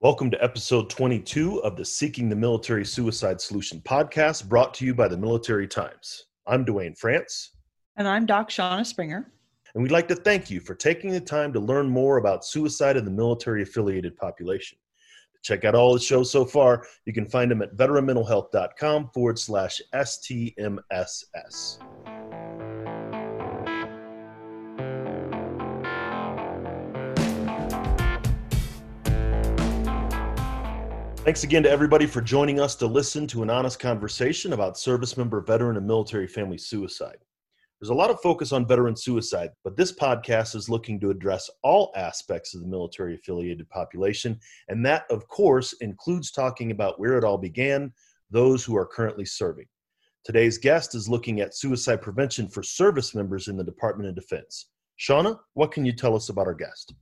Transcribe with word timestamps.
Welcome 0.00 0.30
to 0.30 0.40
episode 0.44 0.88
22 0.90 1.60
of 1.64 1.76
the 1.76 1.84
Seeking 1.84 2.28
the 2.28 2.36
Military 2.36 2.84
Suicide 2.84 3.40
Solution 3.40 3.80
podcast, 3.80 4.48
brought 4.48 4.72
to 4.74 4.84
you 4.84 4.94
by 4.94 5.08
the 5.08 5.16
Military 5.16 5.66
Times. 5.66 6.26
I'm 6.46 6.64
Duane 6.64 6.94
France. 6.94 7.56
And 7.96 8.06
I'm 8.06 8.24
Doc 8.24 8.48
Shauna 8.48 8.86
Springer. 8.86 9.32
And 9.74 9.82
we'd 9.82 9.90
like 9.90 10.06
to 10.06 10.14
thank 10.14 10.52
you 10.52 10.60
for 10.60 10.76
taking 10.76 11.10
the 11.10 11.20
time 11.20 11.52
to 11.52 11.58
learn 11.58 11.90
more 11.90 12.18
about 12.18 12.44
suicide 12.44 12.96
in 12.96 13.04
the 13.04 13.10
military 13.10 13.62
affiliated 13.62 14.14
population. 14.16 14.78
To 15.34 15.40
check 15.42 15.64
out 15.64 15.74
all 15.74 15.94
the 15.94 15.98
shows 15.98 16.30
so 16.30 16.44
far, 16.44 16.86
you 17.04 17.12
can 17.12 17.26
find 17.26 17.50
them 17.50 17.60
at 17.60 17.76
veteranmentalhealth.com 17.76 19.10
forward 19.12 19.36
slash 19.36 19.80
STMSS. 19.92 21.78
Thanks 31.28 31.44
again 31.44 31.64
to 31.64 31.70
everybody 31.70 32.06
for 32.06 32.22
joining 32.22 32.58
us 32.58 32.74
to 32.76 32.86
listen 32.86 33.26
to 33.26 33.42
an 33.42 33.50
honest 33.50 33.78
conversation 33.78 34.54
about 34.54 34.78
service 34.78 35.18
member, 35.18 35.42
veteran, 35.42 35.76
and 35.76 35.86
military 35.86 36.26
family 36.26 36.56
suicide. 36.56 37.18
There's 37.78 37.90
a 37.90 37.94
lot 37.94 38.08
of 38.08 38.22
focus 38.22 38.50
on 38.50 38.66
veteran 38.66 38.96
suicide, 38.96 39.50
but 39.62 39.76
this 39.76 39.92
podcast 39.92 40.54
is 40.56 40.70
looking 40.70 40.98
to 41.00 41.10
address 41.10 41.50
all 41.62 41.92
aspects 41.94 42.54
of 42.54 42.62
the 42.62 42.66
military 42.66 43.14
affiliated 43.14 43.68
population, 43.68 44.40
and 44.68 44.86
that, 44.86 45.04
of 45.10 45.28
course, 45.28 45.74
includes 45.82 46.30
talking 46.30 46.70
about 46.70 46.98
where 46.98 47.18
it 47.18 47.24
all 47.24 47.36
began, 47.36 47.92
those 48.30 48.64
who 48.64 48.74
are 48.74 48.86
currently 48.86 49.26
serving. 49.26 49.66
Today's 50.24 50.56
guest 50.56 50.94
is 50.94 51.10
looking 51.10 51.42
at 51.42 51.54
suicide 51.54 52.00
prevention 52.00 52.48
for 52.48 52.62
service 52.62 53.14
members 53.14 53.48
in 53.48 53.58
the 53.58 53.62
Department 53.62 54.08
of 54.08 54.14
Defense. 54.14 54.70
Shauna, 54.98 55.38
what 55.52 55.72
can 55.72 55.84
you 55.84 55.92
tell 55.92 56.16
us 56.16 56.30
about 56.30 56.46
our 56.46 56.54
guest? 56.54 56.94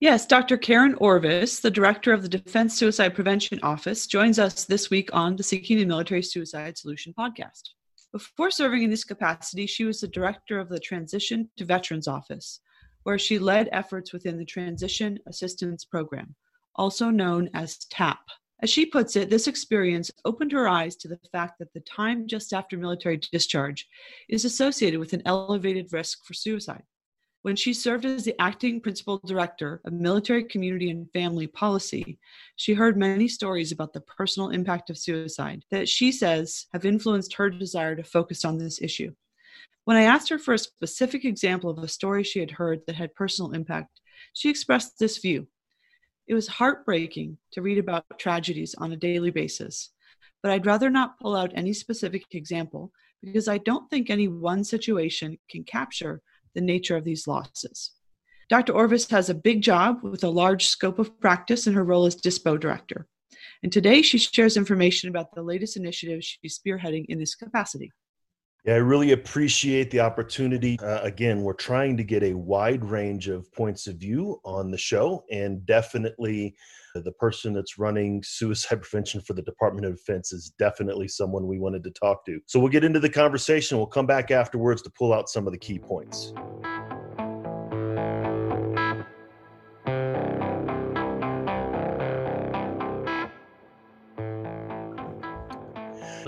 Yes, 0.00 0.26
Dr. 0.26 0.56
Karen 0.56 0.94
Orvis, 1.00 1.58
the 1.58 1.72
director 1.72 2.12
of 2.12 2.22
the 2.22 2.28
Defense 2.28 2.78
Suicide 2.78 3.16
Prevention 3.16 3.58
Office, 3.64 4.06
joins 4.06 4.38
us 4.38 4.64
this 4.64 4.90
week 4.90 5.10
on 5.12 5.34
the 5.34 5.42
Seeking 5.42 5.76
the 5.76 5.84
Military 5.84 6.22
Suicide 6.22 6.78
Solution 6.78 7.12
podcast. 7.18 7.70
Before 8.12 8.52
serving 8.52 8.84
in 8.84 8.90
this 8.90 9.02
capacity, 9.02 9.66
she 9.66 9.84
was 9.84 10.00
the 10.00 10.06
director 10.06 10.60
of 10.60 10.68
the 10.68 10.78
Transition 10.78 11.50
to 11.56 11.64
Veterans 11.64 12.06
Office, 12.06 12.60
where 13.02 13.18
she 13.18 13.40
led 13.40 13.70
efforts 13.72 14.12
within 14.12 14.38
the 14.38 14.44
Transition 14.44 15.18
Assistance 15.26 15.84
Program, 15.84 16.36
also 16.76 17.10
known 17.10 17.50
as 17.52 17.78
TAP. 17.86 18.20
As 18.62 18.70
she 18.70 18.86
puts 18.86 19.16
it, 19.16 19.30
this 19.30 19.48
experience 19.48 20.12
opened 20.24 20.52
her 20.52 20.68
eyes 20.68 20.94
to 20.94 21.08
the 21.08 21.18
fact 21.32 21.58
that 21.58 21.72
the 21.74 21.80
time 21.80 22.28
just 22.28 22.52
after 22.52 22.76
military 22.76 23.16
discharge 23.32 23.88
is 24.28 24.44
associated 24.44 25.00
with 25.00 25.12
an 25.12 25.22
elevated 25.26 25.92
risk 25.92 26.24
for 26.24 26.34
suicide. 26.34 26.84
When 27.42 27.54
she 27.54 27.72
served 27.72 28.04
as 28.04 28.24
the 28.24 28.40
acting 28.40 28.80
principal 28.80 29.20
director 29.24 29.80
of 29.84 29.92
military 29.92 30.42
community 30.42 30.90
and 30.90 31.10
family 31.12 31.46
policy, 31.46 32.18
she 32.56 32.74
heard 32.74 32.96
many 32.96 33.28
stories 33.28 33.70
about 33.70 33.92
the 33.92 34.00
personal 34.00 34.50
impact 34.50 34.90
of 34.90 34.98
suicide 34.98 35.64
that 35.70 35.88
she 35.88 36.10
says 36.10 36.66
have 36.72 36.84
influenced 36.84 37.34
her 37.34 37.48
desire 37.48 37.94
to 37.94 38.02
focus 38.02 38.44
on 38.44 38.58
this 38.58 38.82
issue. 38.82 39.14
When 39.84 39.96
I 39.96 40.02
asked 40.02 40.28
her 40.30 40.38
for 40.38 40.52
a 40.52 40.58
specific 40.58 41.24
example 41.24 41.70
of 41.70 41.78
a 41.78 41.88
story 41.88 42.24
she 42.24 42.40
had 42.40 42.50
heard 42.50 42.80
that 42.86 42.96
had 42.96 43.14
personal 43.14 43.52
impact, 43.52 44.00
she 44.32 44.50
expressed 44.50 44.98
this 44.98 45.18
view. 45.18 45.46
It 46.26 46.34
was 46.34 46.48
heartbreaking 46.48 47.38
to 47.52 47.62
read 47.62 47.78
about 47.78 48.04
tragedies 48.18 48.74
on 48.74 48.92
a 48.92 48.96
daily 48.96 49.30
basis, 49.30 49.90
but 50.42 50.50
I'd 50.50 50.66
rather 50.66 50.90
not 50.90 51.18
pull 51.20 51.36
out 51.36 51.52
any 51.54 51.72
specific 51.72 52.24
example 52.32 52.92
because 53.22 53.48
I 53.48 53.58
don't 53.58 53.88
think 53.88 54.10
any 54.10 54.28
one 54.28 54.64
situation 54.64 55.38
can 55.48 55.62
capture 55.62 56.20
the 56.54 56.60
nature 56.60 56.96
of 56.96 57.04
these 57.04 57.26
losses. 57.26 57.92
Dr. 58.48 58.72
Orvis 58.72 59.10
has 59.10 59.28
a 59.28 59.34
big 59.34 59.60
job 59.60 60.02
with 60.02 60.24
a 60.24 60.30
large 60.30 60.66
scope 60.66 60.98
of 60.98 61.20
practice 61.20 61.66
in 61.66 61.74
her 61.74 61.84
role 61.84 62.06
as 62.06 62.16
DISPO 62.16 62.58
director. 62.58 63.06
And 63.62 63.72
today 63.72 64.02
she 64.02 64.18
shares 64.18 64.56
information 64.56 65.08
about 65.08 65.34
the 65.34 65.42
latest 65.42 65.76
initiatives 65.76 66.38
she's 66.40 66.58
spearheading 66.58 67.06
in 67.08 67.18
this 67.18 67.34
capacity. 67.34 67.92
Yeah, 68.64 68.74
I 68.74 68.78
really 68.78 69.12
appreciate 69.12 69.90
the 69.90 70.00
opportunity. 70.00 70.78
Uh, 70.80 71.00
again, 71.00 71.42
we're 71.42 71.52
trying 71.52 71.96
to 71.96 72.04
get 72.04 72.22
a 72.22 72.34
wide 72.34 72.84
range 72.84 73.28
of 73.28 73.50
points 73.52 73.86
of 73.86 73.96
view 73.96 74.40
on 74.44 74.70
the 74.70 74.78
show, 74.78 75.24
and 75.30 75.64
definitely 75.64 76.56
the 77.00 77.12
person 77.12 77.52
that's 77.52 77.78
running 77.78 78.22
suicide 78.22 78.82
prevention 78.82 79.20
for 79.20 79.32
the 79.32 79.42
Department 79.42 79.86
of 79.86 79.96
Defense 79.96 80.32
is 80.32 80.52
definitely 80.58 81.08
someone 81.08 81.46
we 81.46 81.58
wanted 81.58 81.84
to 81.84 81.90
talk 81.90 82.24
to. 82.26 82.40
So 82.46 82.58
we'll 82.58 82.70
get 82.70 82.84
into 82.84 83.00
the 83.00 83.10
conversation. 83.10 83.78
We'll 83.78 83.86
come 83.86 84.06
back 84.06 84.30
afterwards 84.30 84.82
to 84.82 84.90
pull 84.90 85.12
out 85.12 85.28
some 85.28 85.46
of 85.46 85.52
the 85.52 85.58
key 85.58 85.78
points. 85.78 86.32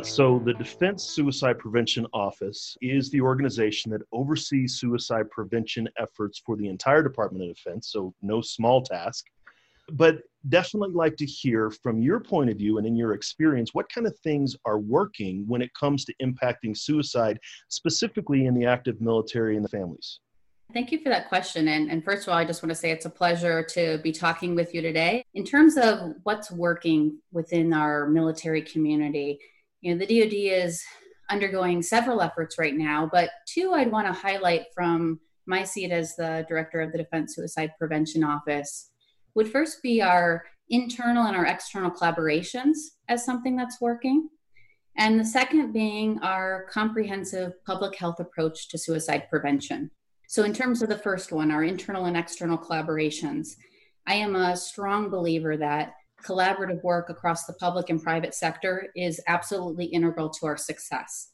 So, 0.03 0.41
the 0.45 0.55
Defense 0.55 1.05
Suicide 1.05 1.59
Prevention 1.59 2.07
Office 2.13 2.77
is 2.81 3.11
the 3.11 3.21
organization 3.21 3.91
that 3.93 4.01
oversees 4.13 4.81
suicide 4.81 5.31
prevention 5.31 5.89
efforts 5.99 6.43
for 6.45 6.57
the 6.57 6.69
entire 6.69 7.03
Department 7.03 7.49
of 7.49 7.55
Defense, 7.55 7.93
so 7.93 8.15
no 8.23 8.41
small 8.41 8.83
task. 8.83 9.27
But 9.93 10.19
definitely 10.49 10.95
like 10.95 11.17
to 11.17 11.27
hear 11.27 11.71
from 11.71 12.01
your 12.01 12.21
point 12.21 12.51
of 12.51 12.57
view 12.57 12.79
and 12.79 12.87
in 12.87 12.97
your 12.97 13.13
experience 13.13 13.75
what 13.75 13.91
kind 13.93 14.07
of 14.07 14.19
things 14.21 14.57
are 14.65 14.79
working 14.79 15.45
when 15.47 15.61
it 15.61 15.71
comes 15.79 16.05
to 16.07 16.15
impacting 16.23 16.77
suicide, 16.77 17.39
specifically 17.69 18.47
in 18.47 18.55
the 18.55 18.65
active 18.65 19.01
military 19.01 19.57
and 19.57 19.65
the 19.65 19.69
families. 19.69 20.21
Thank 20.73 20.93
you 20.93 21.01
for 21.01 21.09
that 21.09 21.29
question. 21.29 21.69
And, 21.69 21.91
and 21.91 22.05
first 22.05 22.23
of 22.23 22.29
all, 22.29 22.39
I 22.39 22.45
just 22.45 22.63
want 22.63 22.71
to 22.71 22.77
say 22.77 22.91
it's 22.91 23.05
a 23.05 23.11
pleasure 23.11 23.63
to 23.71 23.99
be 23.99 24.13
talking 24.13 24.55
with 24.55 24.73
you 24.73 24.81
today. 24.81 25.25
In 25.35 25.45
terms 25.45 25.77
of 25.77 26.15
what's 26.23 26.51
working 26.51 27.19
within 27.33 27.73
our 27.73 28.07
military 28.09 28.63
community, 28.63 29.41
you 29.81 29.93
know, 29.93 29.99
the 29.99 30.07
DoD 30.07 30.33
is 30.33 30.83
undergoing 31.29 31.83
several 31.83 32.23
efforts 32.23 32.57
right 32.59 32.77
now, 32.77 33.09
but 33.11 33.31
two 33.47 33.73
I'd 33.73 33.91
want 33.91 34.07
to 34.07 34.13
highlight 34.13 34.67
from 34.75 35.19
my 35.47 35.65
seat 35.65 35.91
as 35.91 36.15
the 36.17 36.47
director 36.49 36.81
of 36.81 36.93
the 36.93 36.99
Defense 36.99 37.35
Suicide 37.35 37.73
Prevention 37.79 38.23
Office 38.23 38.91
would 39.35 39.51
first 39.51 39.83
be 39.83 40.03
our 40.03 40.45
internal 40.69 41.27
and 41.27 41.37
our 41.37 41.47
external 41.47 41.91
collaborations 41.91 42.77
as 43.09 43.25
something 43.25 43.57
that's 43.57 43.81
working. 43.81 44.29
And 44.97 45.19
the 45.19 45.25
second 45.25 45.73
being 45.73 46.19
our 46.21 46.67
comprehensive 46.71 47.53
public 47.65 47.97
health 47.97 48.21
approach 48.21 48.69
to 48.69 48.79
suicide 48.79 49.29
prevention. 49.31 49.91
So, 50.29 50.45
in 50.45 50.53
terms 50.53 50.83
of 50.83 50.89
the 50.89 50.99
first 50.99 51.33
one, 51.33 51.51
our 51.51 51.65
internal 51.65 52.05
and 52.05 52.17
external 52.17 52.59
collaborations, 52.59 53.57
I 54.07 54.15
am 54.15 54.37
a 54.37 54.57
strong 54.57 55.11
believer 55.11 55.57
that 55.57 55.95
collaborative 56.25 56.83
work 56.83 57.11
across 57.11 57.47
the 57.47 57.55
public 57.55 57.91
and 57.91 58.03
private 58.03 58.35
sector 58.35 58.89
is 58.95 59.21
absolutely 59.27 59.87
integral 59.87 60.29
to 60.29 60.47
our 60.47 60.57
success. 60.57 61.31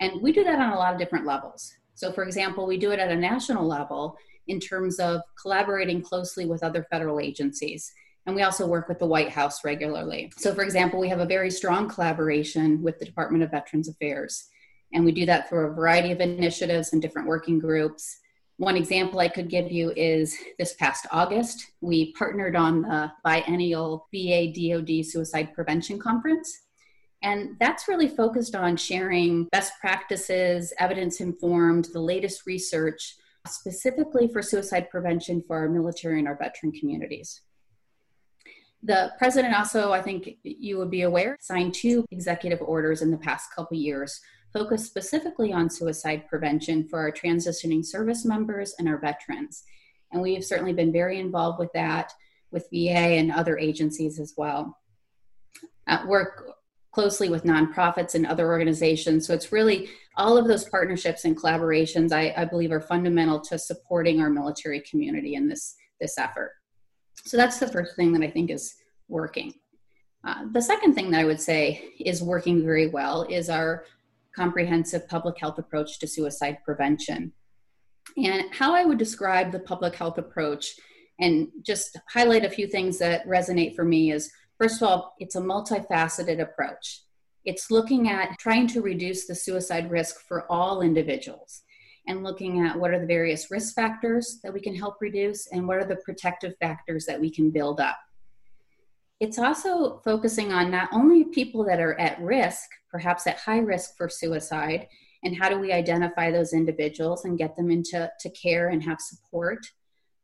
And 0.00 0.20
we 0.22 0.32
do 0.32 0.42
that 0.44 0.58
on 0.58 0.72
a 0.72 0.78
lot 0.78 0.94
of 0.94 0.98
different 0.98 1.26
levels. 1.26 1.72
So, 1.94 2.12
for 2.12 2.24
example, 2.24 2.66
we 2.66 2.78
do 2.78 2.92
it 2.92 2.98
at 2.98 3.10
a 3.10 3.16
national 3.16 3.66
level 3.66 4.16
in 4.50 4.60
terms 4.60 4.98
of 4.98 5.22
collaborating 5.40 6.02
closely 6.02 6.44
with 6.44 6.62
other 6.62 6.86
federal 6.90 7.20
agencies. 7.20 7.92
And 8.26 8.36
we 8.36 8.42
also 8.42 8.66
work 8.66 8.88
with 8.88 8.98
the 8.98 9.06
White 9.06 9.30
House 9.30 9.64
regularly. 9.64 10.30
So, 10.36 10.54
for 10.54 10.62
example, 10.62 11.00
we 11.00 11.08
have 11.08 11.20
a 11.20 11.26
very 11.26 11.50
strong 11.50 11.88
collaboration 11.88 12.82
with 12.82 12.98
the 12.98 13.06
Department 13.06 13.44
of 13.44 13.50
Veterans 13.50 13.88
Affairs. 13.88 14.48
And 14.92 15.04
we 15.04 15.12
do 15.12 15.24
that 15.26 15.48
through 15.48 15.66
a 15.66 15.74
variety 15.74 16.12
of 16.12 16.20
initiatives 16.20 16.92
and 16.92 17.00
different 17.00 17.28
working 17.28 17.58
groups. 17.58 18.18
One 18.56 18.76
example 18.76 19.20
I 19.20 19.28
could 19.28 19.48
give 19.48 19.70
you 19.70 19.92
is 19.96 20.36
this 20.58 20.74
past 20.74 21.06
August, 21.10 21.64
we 21.80 22.12
partnered 22.12 22.56
on 22.56 22.82
the 22.82 23.10
biennial 23.24 24.06
VA 24.12 24.52
DoD 24.52 25.06
Suicide 25.06 25.54
Prevention 25.54 25.98
Conference. 25.98 26.66
And 27.22 27.56
that's 27.58 27.88
really 27.88 28.08
focused 28.08 28.54
on 28.54 28.76
sharing 28.76 29.44
best 29.52 29.74
practices, 29.80 30.72
evidence 30.78 31.20
informed, 31.20 31.86
the 31.92 32.00
latest 32.00 32.46
research, 32.46 33.16
specifically 33.46 34.28
for 34.28 34.42
suicide 34.42 34.90
prevention 34.90 35.42
for 35.46 35.56
our 35.56 35.68
military 35.68 36.18
and 36.18 36.28
our 36.28 36.36
veteran 36.36 36.72
communities. 36.72 37.40
The 38.82 39.12
president 39.18 39.54
also, 39.54 39.92
I 39.92 40.00
think 40.00 40.38
you 40.42 40.78
would 40.78 40.90
be 40.90 41.02
aware, 41.02 41.36
signed 41.40 41.74
two 41.74 42.04
executive 42.10 42.62
orders 42.62 43.02
in 43.02 43.10
the 43.10 43.18
past 43.18 43.54
couple 43.54 43.76
years 43.76 44.20
focused 44.52 44.86
specifically 44.86 45.52
on 45.52 45.70
suicide 45.70 46.26
prevention 46.28 46.88
for 46.88 46.98
our 46.98 47.12
transitioning 47.12 47.84
service 47.84 48.24
members 48.24 48.74
and 48.78 48.88
our 48.88 48.98
veterans. 48.98 49.62
And 50.12 50.20
we've 50.20 50.44
certainly 50.44 50.72
been 50.72 50.92
very 50.92 51.20
involved 51.20 51.58
with 51.58 51.72
that 51.74 52.12
with 52.50 52.68
VA 52.72 53.16
and 53.16 53.30
other 53.30 53.58
agencies 53.58 54.18
as 54.18 54.34
well. 54.36 54.76
Uh, 55.86 56.04
work 56.06 56.52
closely 56.92 57.28
with 57.28 57.44
nonprofits 57.44 58.14
and 58.14 58.26
other 58.26 58.48
organizations. 58.48 59.26
So 59.26 59.32
it's 59.32 59.52
really 59.52 59.90
all 60.16 60.36
of 60.36 60.48
those 60.48 60.68
partnerships 60.68 61.24
and 61.24 61.36
collaborations 61.36 62.12
I, 62.12 62.34
I 62.36 62.44
believe 62.44 62.72
are 62.72 62.80
fundamental 62.80 63.40
to 63.42 63.58
supporting 63.58 64.20
our 64.20 64.30
military 64.30 64.80
community 64.80 65.34
in 65.34 65.48
this, 65.48 65.76
this 66.00 66.18
effort. 66.18 66.52
So 67.24 67.36
that's 67.36 67.58
the 67.58 67.68
first 67.68 67.94
thing 67.96 68.12
that 68.12 68.22
I 68.22 68.30
think 68.30 68.50
is 68.50 68.74
working. 69.08 69.54
Uh, 70.26 70.46
the 70.52 70.60
second 70.60 70.94
thing 70.94 71.10
that 71.10 71.20
I 71.20 71.24
would 71.24 71.40
say 71.40 71.92
is 72.00 72.22
working 72.22 72.62
very 72.64 72.88
well 72.88 73.22
is 73.22 73.48
our 73.48 73.84
comprehensive 74.34 75.08
public 75.08 75.38
health 75.38 75.58
approach 75.58 75.98
to 76.00 76.06
suicide 76.06 76.58
prevention. 76.64 77.32
And 78.16 78.52
how 78.52 78.74
I 78.74 78.84
would 78.84 78.98
describe 78.98 79.52
the 79.52 79.60
public 79.60 79.94
health 79.94 80.18
approach 80.18 80.74
And 81.20 81.48
just 81.62 81.98
highlight 82.08 82.44
a 82.44 82.50
few 82.50 82.66
things 82.66 82.98
that 82.98 83.26
resonate 83.26 83.76
for 83.76 83.84
me 83.84 84.10
is 84.10 84.32
first 84.60 84.82
of 84.82 84.88
all, 84.88 85.14
it's 85.18 85.36
a 85.36 85.40
multifaceted 85.40 86.38
approach. 86.38 87.02
It's 87.46 87.70
looking 87.70 88.10
at 88.10 88.38
trying 88.38 88.66
to 88.68 88.82
reduce 88.82 89.26
the 89.26 89.34
suicide 89.34 89.90
risk 89.90 90.20
for 90.28 90.44
all 90.52 90.82
individuals 90.82 91.62
and 92.06 92.22
looking 92.22 92.60
at 92.60 92.78
what 92.78 92.90
are 92.90 93.00
the 93.00 93.06
various 93.06 93.50
risk 93.50 93.74
factors 93.74 94.38
that 94.42 94.52
we 94.52 94.60
can 94.60 94.74
help 94.74 94.96
reduce 95.00 95.46
and 95.46 95.66
what 95.66 95.78
are 95.78 95.86
the 95.86 95.96
protective 96.04 96.54
factors 96.60 97.06
that 97.06 97.18
we 97.18 97.30
can 97.30 97.50
build 97.50 97.80
up. 97.80 97.98
It's 99.18 99.38
also 99.38 100.00
focusing 100.04 100.52
on 100.52 100.70
not 100.70 100.90
only 100.92 101.24
people 101.24 101.64
that 101.64 101.80
are 101.80 101.98
at 101.98 102.20
risk, 102.20 102.68
perhaps 102.90 103.26
at 103.26 103.38
high 103.38 103.58
risk 103.60 103.96
for 103.96 104.10
suicide, 104.10 104.88
and 105.24 105.36
how 105.36 105.48
do 105.48 105.58
we 105.58 105.72
identify 105.72 106.30
those 106.30 106.52
individuals 106.52 107.24
and 107.24 107.38
get 107.38 107.56
them 107.56 107.70
into 107.70 108.10
to 108.20 108.30
care 108.30 108.68
and 108.68 108.82
have 108.82 109.00
support, 109.00 109.66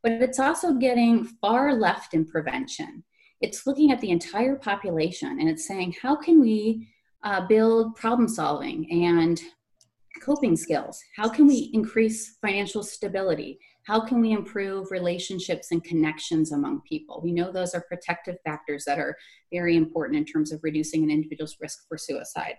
but 0.02 0.12
it's 0.12 0.40
also 0.40 0.74
getting 0.74 1.24
far 1.24 1.74
left 1.74 2.12
in 2.12 2.26
prevention. 2.26 3.02
It's 3.40 3.66
looking 3.66 3.90
at 3.90 4.00
the 4.00 4.10
entire 4.10 4.56
population 4.56 5.38
and 5.40 5.48
it's 5.48 5.66
saying, 5.66 5.94
how 6.00 6.16
can 6.16 6.40
we 6.40 6.88
uh, 7.22 7.46
build 7.46 7.96
problem 7.96 8.28
solving 8.28 8.90
and 9.04 9.40
coping 10.22 10.56
skills? 10.56 11.02
How 11.16 11.28
can 11.28 11.46
we 11.46 11.70
increase 11.72 12.36
financial 12.40 12.82
stability? 12.82 13.58
How 13.86 14.00
can 14.00 14.20
we 14.20 14.32
improve 14.32 14.90
relationships 14.90 15.70
and 15.70 15.84
connections 15.84 16.52
among 16.52 16.80
people? 16.88 17.20
We 17.22 17.32
know 17.32 17.52
those 17.52 17.74
are 17.74 17.84
protective 17.88 18.36
factors 18.44 18.84
that 18.86 18.98
are 18.98 19.16
very 19.52 19.76
important 19.76 20.18
in 20.18 20.24
terms 20.24 20.50
of 20.50 20.60
reducing 20.62 21.04
an 21.04 21.10
individual's 21.10 21.56
risk 21.60 21.86
for 21.88 21.96
suicide. 21.96 22.56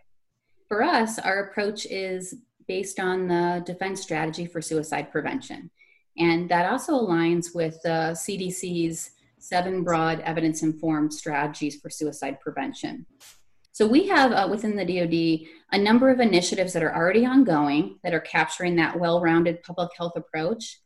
For 0.68 0.84
us, 0.84 1.20
our 1.20 1.50
approach 1.50 1.86
is 1.86 2.36
based 2.68 3.00
on 3.00 3.28
the 3.28 3.64
defense 3.66 4.02
strategy 4.02 4.46
for 4.46 4.62
suicide 4.62 5.12
prevention. 5.12 5.70
And 6.18 6.50
that 6.50 6.70
also 6.70 6.94
aligns 6.94 7.54
with 7.54 7.82
the 7.84 8.12
CDC's 8.14 9.12
seven 9.40 9.84
broad 9.84 10.20
evidence 10.22 10.64
informed 10.64 11.14
strategies 11.14 11.80
for 11.80 11.90
suicide 11.90 12.40
prevention. 12.40 13.06
So 13.72 13.86
we 13.86 14.08
have 14.08 14.32
uh, 14.32 14.48
within 14.50 14.76
the 14.76 14.86
DoD 14.86 15.48
a 15.72 15.78
number 15.78 16.10
of 16.10 16.20
initiatives 16.20 16.74
that 16.74 16.82
are 16.82 16.96
already 16.96 17.26
ongoing 17.26 18.00
that 18.04 18.14
are 18.14 18.20
capturing 18.20 18.76
that 18.78 19.00
well-rounded 19.00 19.62
public 19.62 19.90
health 19.96 20.14
approach. 20.16 20.80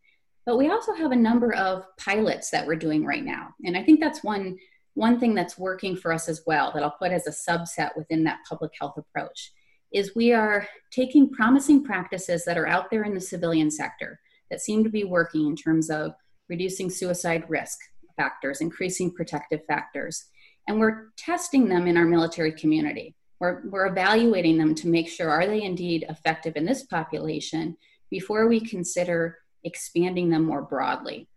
But 0.46 0.58
we 0.58 0.70
also 0.70 0.94
have 0.94 1.12
a 1.12 1.16
number 1.16 1.54
of 1.54 1.86
pilots 1.98 2.50
that 2.50 2.68
we're 2.68 2.76
doing 2.76 3.06
right 3.06 3.24
now, 3.24 3.50
and 3.64 3.78
I 3.78 3.84
think 3.84 4.00
that's 4.00 4.24
one 4.24 4.58
one 4.94 5.20
thing 5.22 5.34
that's 5.34 5.58
working 5.58 5.96
for 5.96 6.12
us 6.12 6.28
as 6.28 6.44
well 6.46 6.72
that 6.74 6.84
I'll 6.84 6.92
put 6.92 7.14
as 7.14 7.28
a 7.28 7.52
subset 7.52 7.96
within 7.96 8.26
that 8.26 8.40
public 8.50 8.74
health 8.78 8.98
approach 8.98 9.54
is 9.94 10.16
we 10.16 10.34
are 10.34 10.68
taking 10.92 11.30
promising 11.30 11.84
practices 11.84 12.44
that 12.46 12.58
are 12.58 12.68
out 12.68 12.90
there 12.92 13.04
in 13.04 13.14
the 13.14 13.22
civilian 13.22 13.72
sector 13.72 14.20
that 14.50 14.62
seem 14.62 14.84
to 14.84 14.90
be 14.90 15.04
working 15.04 15.48
in 15.48 15.56
terms 15.56 15.90
of 15.90 16.14
reducing 16.50 16.90
suicide 16.90 17.46
risk 17.48 17.80
factors, 18.16 18.62
increasing 18.62 19.12
protective 19.12 19.66
factors, 19.66 20.26
and 20.68 20.80
we're 20.80 21.08
testing 21.18 21.68
them 21.68 21.88
in 21.88 21.98
our 21.98 22.06
military 22.06 22.52
community. 22.52 23.16
We're, 23.40 23.62
we're 23.68 23.88
evaluating 23.88 24.58
them 24.58 24.76
to 24.76 24.88
make 24.88 25.10
sure 25.10 25.30
are 25.30 25.48
they 25.48 25.64
indeed 25.64 26.06
effective 26.08 26.56
in 26.56 26.66
this 26.66 26.84
population 26.84 27.76
before 28.10 28.48
we 28.48 28.60
consider 28.60 29.40
expanding 29.64 30.30
them 30.30 30.44
more 30.44 30.62
broadly. 30.62 31.28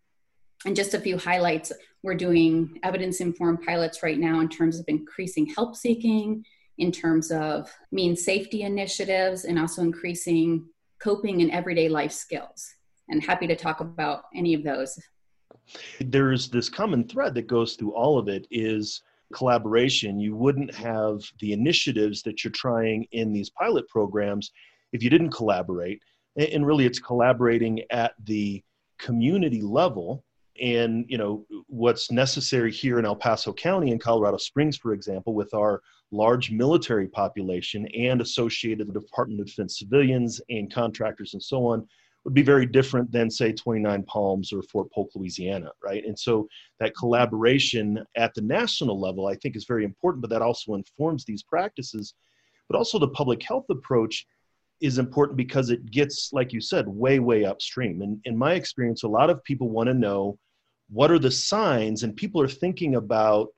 And 0.67 0.77
just 0.77 0.95
a 0.95 1.01
few 1.01 1.19
highlights 1.19 1.73
we're 2.03 2.15
doing 2.15 2.79
evidence 2.83 3.21
informed 3.21 3.63
pilots 3.65 4.03
right 4.03 4.19
now 4.19 4.41
in 4.41 4.49
terms 4.49 4.79
of 4.79 4.85
increasing 4.89 5.47
help 5.47 5.77
seeking, 5.77 6.45
in 6.77 6.93
terms 6.93 7.31
of 7.31 7.73
mean 7.93 8.17
safety 8.17 8.63
initiatives, 8.63 9.45
and 9.45 9.59
also 9.59 9.81
increasing 9.83 10.67
coping 11.03 11.41
and 11.41 11.51
everyday 11.51 11.89
life 11.89 12.13
skills. 12.13 12.75
And 13.09 13.23
happy 13.23 13.47
to 13.47 13.57
talk 13.57 13.81
about 13.81 14.25
any 14.35 14.55
of 14.55 14.65
those. 14.65 14.99
There's 16.01 16.49
this 16.49 16.69
common 16.69 17.09
thread 17.09 17.35
that 17.35 17.47
goes 17.47 17.75
through 17.75 17.95
all 17.95 18.19
of 18.19 18.29
it 18.29 18.47
is 18.51 19.03
collaboration, 19.33 20.21
you 20.21 20.37
wouldn't 20.37 20.75
have 20.75 21.21
the 21.41 21.53
initiatives 21.53 22.23
that 22.23 22.45
you're 22.45 22.53
trying 22.53 23.07
in 23.13 23.33
these 23.33 23.51
pilot 23.51 23.89
programs 23.89 24.53
if 24.93 25.03
you 25.03 25.11
didn't 25.11 25.31
collaborate. 25.31 26.01
And 26.37 26.67
really, 26.67 26.87
it's 26.87 26.99
collaborating 26.99 27.83
at 27.91 28.15
the 28.25 28.63
community 28.99 29.61
level 29.61 30.25
and 30.61 31.05
you 31.09 31.19
know 31.19 31.45
what's 31.67 32.13
necessary 32.13 32.71
here 32.71 33.01
in 33.01 33.05
el 33.05 33.17
paso 33.17 33.53
county 33.53 33.91
in 33.91 33.99
colorado 33.99 34.37
springs 34.37 34.77
for 34.77 34.93
example 34.93 35.35
with 35.35 35.53
our 35.53 35.83
large 36.13 36.53
military 36.53 37.09
population 37.09 37.89
and 37.89 38.21
associated 38.21 38.93
department 38.93 39.41
of 39.41 39.47
defense 39.47 39.81
civilians 39.81 40.41
and 40.49 40.73
contractors 40.73 41.35
and 41.35 41.43
so 41.43 41.67
on 41.67 41.85
would 42.25 42.35
be 42.35 42.43
very 42.43 42.67
different 42.67 43.13
than 43.13 43.31
say 43.31 43.53
29 43.53 44.03
palms 44.05 44.53
or 44.53 44.63
fort 44.63 44.91
polk 44.93 45.11
louisiana 45.15 45.71
right? 45.83 46.05
And 46.05 46.19
so 46.19 46.49
that 46.81 46.97
collaboration 46.97 48.05
at 48.17 48.35
the 48.35 48.41
national 48.41 48.99
level 49.01 49.27
i 49.27 49.35
think 49.37 49.57
is 49.57 49.65
very 49.65 49.85
important 49.85 50.23
but 50.23 50.31
that 50.31 50.43
also 50.43 50.75
informs 50.75 51.25
these 51.25 51.43
practices. 51.43 52.15
But 52.69 52.79
also 52.79 52.99
the 52.99 53.09
public 53.09 53.43
health 53.43 53.67
approach 53.71 54.27
is 54.81 54.99
important 54.99 55.37
because 55.37 55.71
it 55.71 55.91
gets 55.91 56.33
like 56.33 56.53
you 56.53 56.61
said 56.61 56.89
way 56.89 57.19
way 57.19 57.45
upstream. 57.45 58.03
And 58.03 58.21
in 58.25 58.37
my 58.37 58.55
experience 58.55 59.03
a 59.03 59.09
lot 59.09 59.31
of 59.31 59.45
people 59.45 59.69
want 59.69 59.89
to 59.89 59.95
know 59.95 60.39
what 60.91 61.11
are 61.11 61.19
the 61.19 61.31
signs 61.31 62.03
and 62.03 62.17
people 62.17 62.41
are 62.41 62.49
thinking 62.49 62.97
about 62.97 63.49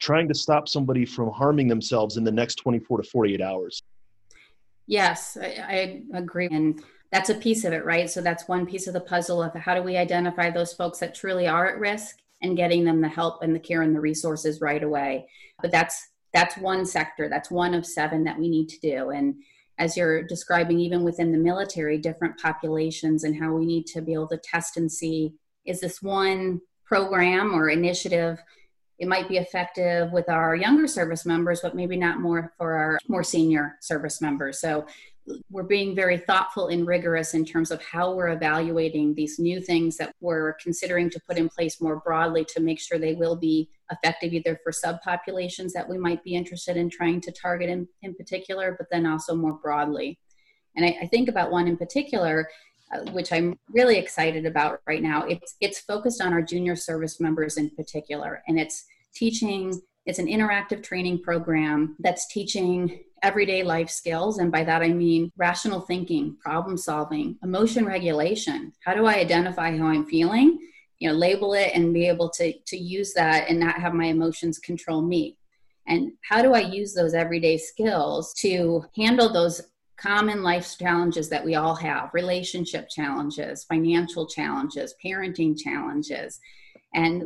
trying 0.00 0.28
to 0.28 0.34
stop 0.34 0.68
somebody 0.68 1.04
from 1.04 1.30
harming 1.32 1.66
themselves 1.68 2.16
in 2.16 2.24
the 2.24 2.30
next 2.30 2.56
24 2.56 3.02
to 3.02 3.08
48 3.08 3.40
hours. 3.40 3.82
Yes 4.86 5.36
i, 5.40 6.02
I 6.12 6.18
agree. 6.18 6.48
And 6.50 6.82
that's 7.10 7.30
a 7.30 7.34
piece 7.34 7.64
of 7.64 7.72
it, 7.72 7.84
right? 7.84 8.10
So 8.10 8.20
that's 8.20 8.48
one 8.48 8.66
piece 8.66 8.86
of 8.86 8.92
the 8.92 9.00
puzzle 9.00 9.42
of 9.42 9.54
how 9.54 9.74
do 9.74 9.82
we 9.82 9.96
identify 9.96 10.50
those 10.50 10.74
folks 10.74 10.98
that 10.98 11.14
truly 11.14 11.46
are 11.46 11.66
at 11.66 11.78
risk 11.78 12.18
and 12.42 12.56
getting 12.56 12.84
them 12.84 13.00
the 13.00 13.08
help 13.08 13.42
and 13.42 13.54
the 13.54 13.60
care 13.60 13.82
and 13.82 13.94
the 13.94 14.00
resources 14.00 14.60
right 14.60 14.82
away. 14.82 15.28
But 15.60 15.70
that's 15.70 16.08
that's 16.34 16.58
one 16.58 16.84
sector. 16.84 17.28
That's 17.28 17.50
one 17.50 17.72
of 17.72 17.86
seven 17.86 18.24
that 18.24 18.38
we 18.38 18.50
need 18.50 18.68
to 18.68 18.80
do. 18.80 19.10
And 19.10 19.36
as 19.78 19.96
you're 19.96 20.22
describing, 20.22 20.78
even 20.78 21.02
within 21.02 21.32
the 21.32 21.38
military, 21.38 21.96
different 21.96 22.38
populations 22.38 23.24
and 23.24 23.34
how 23.34 23.54
we 23.54 23.64
need 23.64 23.86
to 23.86 24.02
be 24.02 24.12
able 24.12 24.28
to 24.28 24.36
test 24.36 24.76
and 24.76 24.92
see 24.92 25.32
is 25.64 25.80
this 25.80 26.02
one 26.02 26.60
program 26.84 27.54
or 27.54 27.68
initiative 27.68 28.42
it 28.98 29.06
might 29.06 29.28
be 29.28 29.36
effective 29.36 30.10
with 30.10 30.28
our 30.28 30.56
younger 30.56 30.88
service 30.88 31.24
members 31.24 31.60
but 31.60 31.76
maybe 31.76 31.96
not 31.96 32.20
more 32.20 32.52
for 32.56 32.72
our 32.72 32.98
more 33.08 33.22
senior 33.22 33.76
service 33.80 34.20
members 34.20 34.60
so 34.60 34.86
we're 35.50 35.62
being 35.62 35.94
very 35.94 36.18
thoughtful 36.18 36.68
and 36.68 36.86
rigorous 36.86 37.34
in 37.34 37.44
terms 37.44 37.70
of 37.70 37.82
how 37.82 38.14
we're 38.14 38.28
evaluating 38.28 39.14
these 39.14 39.38
new 39.38 39.60
things 39.60 39.96
that 39.96 40.14
we're 40.20 40.54
considering 40.54 41.10
to 41.10 41.20
put 41.28 41.38
in 41.38 41.48
place 41.48 41.80
more 41.80 42.00
broadly 42.00 42.44
to 42.44 42.60
make 42.60 42.80
sure 42.80 42.98
they 42.98 43.14
will 43.14 43.36
be 43.36 43.68
effective 43.90 44.32
either 44.32 44.58
for 44.62 44.72
subpopulations 44.72 45.72
that 45.72 45.88
we 45.88 45.98
might 45.98 46.22
be 46.24 46.34
interested 46.34 46.76
in 46.76 46.90
trying 46.90 47.20
to 47.20 47.32
target 47.32 47.68
in, 47.68 47.88
in 48.02 48.14
particular, 48.14 48.74
but 48.78 48.86
then 48.90 49.06
also 49.06 49.34
more 49.34 49.54
broadly. 49.54 50.18
And 50.76 50.84
I, 50.84 50.96
I 51.02 51.06
think 51.06 51.28
about 51.28 51.50
one 51.50 51.66
in 51.66 51.76
particular, 51.76 52.48
uh, 52.94 53.10
which 53.12 53.32
I'm 53.32 53.58
really 53.70 53.98
excited 53.98 54.46
about 54.46 54.80
right 54.86 55.02
now. 55.02 55.24
It's 55.24 55.56
it's 55.60 55.80
focused 55.80 56.22
on 56.22 56.32
our 56.32 56.42
junior 56.42 56.76
service 56.76 57.20
members 57.20 57.56
in 57.56 57.70
particular, 57.70 58.42
and 58.46 58.58
it's 58.58 58.84
teaching 59.14 59.80
it's 60.08 60.18
an 60.18 60.26
interactive 60.26 60.82
training 60.82 61.20
program 61.22 61.94
that's 61.98 62.26
teaching 62.28 63.00
everyday 63.22 63.62
life 63.62 63.90
skills. 63.90 64.38
And 64.38 64.50
by 64.50 64.64
that, 64.64 64.80
I 64.80 64.88
mean 64.88 65.30
rational 65.36 65.82
thinking, 65.82 66.34
problem 66.40 66.78
solving, 66.78 67.36
emotion 67.42 67.84
regulation. 67.84 68.72
How 68.82 68.94
do 68.94 69.04
I 69.04 69.16
identify 69.16 69.76
how 69.76 69.88
I'm 69.88 70.06
feeling? 70.06 70.58
You 70.98 71.10
know, 71.10 71.14
label 71.14 71.52
it 71.52 71.72
and 71.74 71.92
be 71.92 72.08
able 72.08 72.30
to, 72.30 72.54
to 72.58 72.76
use 72.78 73.12
that 73.14 73.50
and 73.50 73.60
not 73.60 73.82
have 73.82 73.92
my 73.92 74.06
emotions 74.06 74.58
control 74.58 75.02
me. 75.02 75.36
And 75.86 76.12
how 76.22 76.40
do 76.40 76.54
I 76.54 76.60
use 76.60 76.94
those 76.94 77.12
everyday 77.12 77.58
skills 77.58 78.32
to 78.38 78.86
handle 78.96 79.30
those 79.30 79.60
common 79.98 80.42
life 80.42 80.74
challenges 80.78 81.28
that 81.28 81.44
we 81.44 81.54
all 81.54 81.74
have 81.74 82.14
relationship 82.14 82.88
challenges, 82.88 83.64
financial 83.64 84.26
challenges, 84.26 84.94
parenting 85.04 85.58
challenges, 85.58 86.40
and 86.98 87.24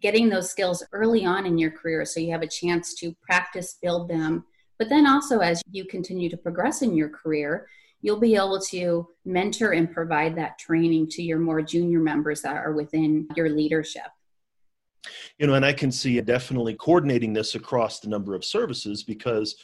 getting 0.00 0.30
those 0.30 0.50
skills 0.50 0.82
early 0.92 1.26
on 1.26 1.44
in 1.44 1.58
your 1.58 1.70
career 1.70 2.04
so 2.06 2.20
you 2.20 2.32
have 2.32 2.42
a 2.42 2.48
chance 2.48 2.94
to 2.94 3.14
practice, 3.20 3.76
build 3.82 4.08
them. 4.08 4.44
But 4.78 4.88
then 4.88 5.06
also, 5.06 5.40
as 5.40 5.62
you 5.70 5.84
continue 5.84 6.30
to 6.30 6.38
progress 6.38 6.80
in 6.80 6.96
your 6.96 7.10
career, 7.10 7.68
you'll 8.00 8.18
be 8.18 8.34
able 8.34 8.58
to 8.70 9.06
mentor 9.26 9.72
and 9.72 9.92
provide 9.92 10.34
that 10.36 10.58
training 10.58 11.08
to 11.10 11.22
your 11.22 11.38
more 11.38 11.60
junior 11.60 12.00
members 12.00 12.40
that 12.42 12.56
are 12.56 12.72
within 12.72 13.28
your 13.36 13.50
leadership. 13.50 14.08
You 15.38 15.46
know, 15.46 15.54
and 15.54 15.66
I 15.66 15.74
can 15.74 15.92
see 15.92 16.18
definitely 16.22 16.74
coordinating 16.74 17.34
this 17.34 17.54
across 17.54 18.00
the 18.00 18.08
number 18.08 18.34
of 18.34 18.42
services 18.42 19.02
because 19.02 19.56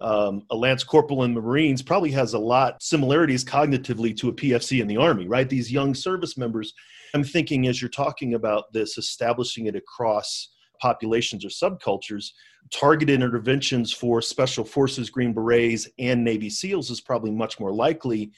um, 0.00 0.42
a 0.50 0.56
lance 0.56 0.84
corporal 0.84 1.24
in 1.24 1.34
the 1.34 1.40
marines 1.40 1.82
probably 1.82 2.10
has 2.12 2.32
a 2.32 2.38
lot 2.38 2.82
similarities 2.82 3.44
cognitively 3.44 4.16
to 4.16 4.30
a 4.30 4.32
pfc 4.32 4.80
in 4.80 4.88
the 4.88 4.96
army 4.96 5.28
right 5.28 5.48
these 5.48 5.70
young 5.70 5.94
service 5.94 6.36
members 6.36 6.74
I'm 7.14 7.24
thinking 7.24 7.66
as 7.66 7.80
you're 7.80 7.90
talking 7.90 8.34
about 8.34 8.72
this, 8.72 8.96
establishing 8.96 9.66
it 9.66 9.76
across 9.76 10.48
populations 10.80 11.44
or 11.44 11.48
subcultures, 11.48 12.30
targeted 12.72 13.22
interventions 13.22 13.92
for 13.92 14.22
special 14.22 14.64
forces, 14.64 15.10
Green 15.10 15.32
Berets, 15.32 15.88
and 15.98 16.24
Navy 16.24 16.50
SEALs 16.50 16.90
is 16.90 17.00
probably 17.00 17.30
much 17.30 17.60
more 17.60 17.72
likely 17.72 18.32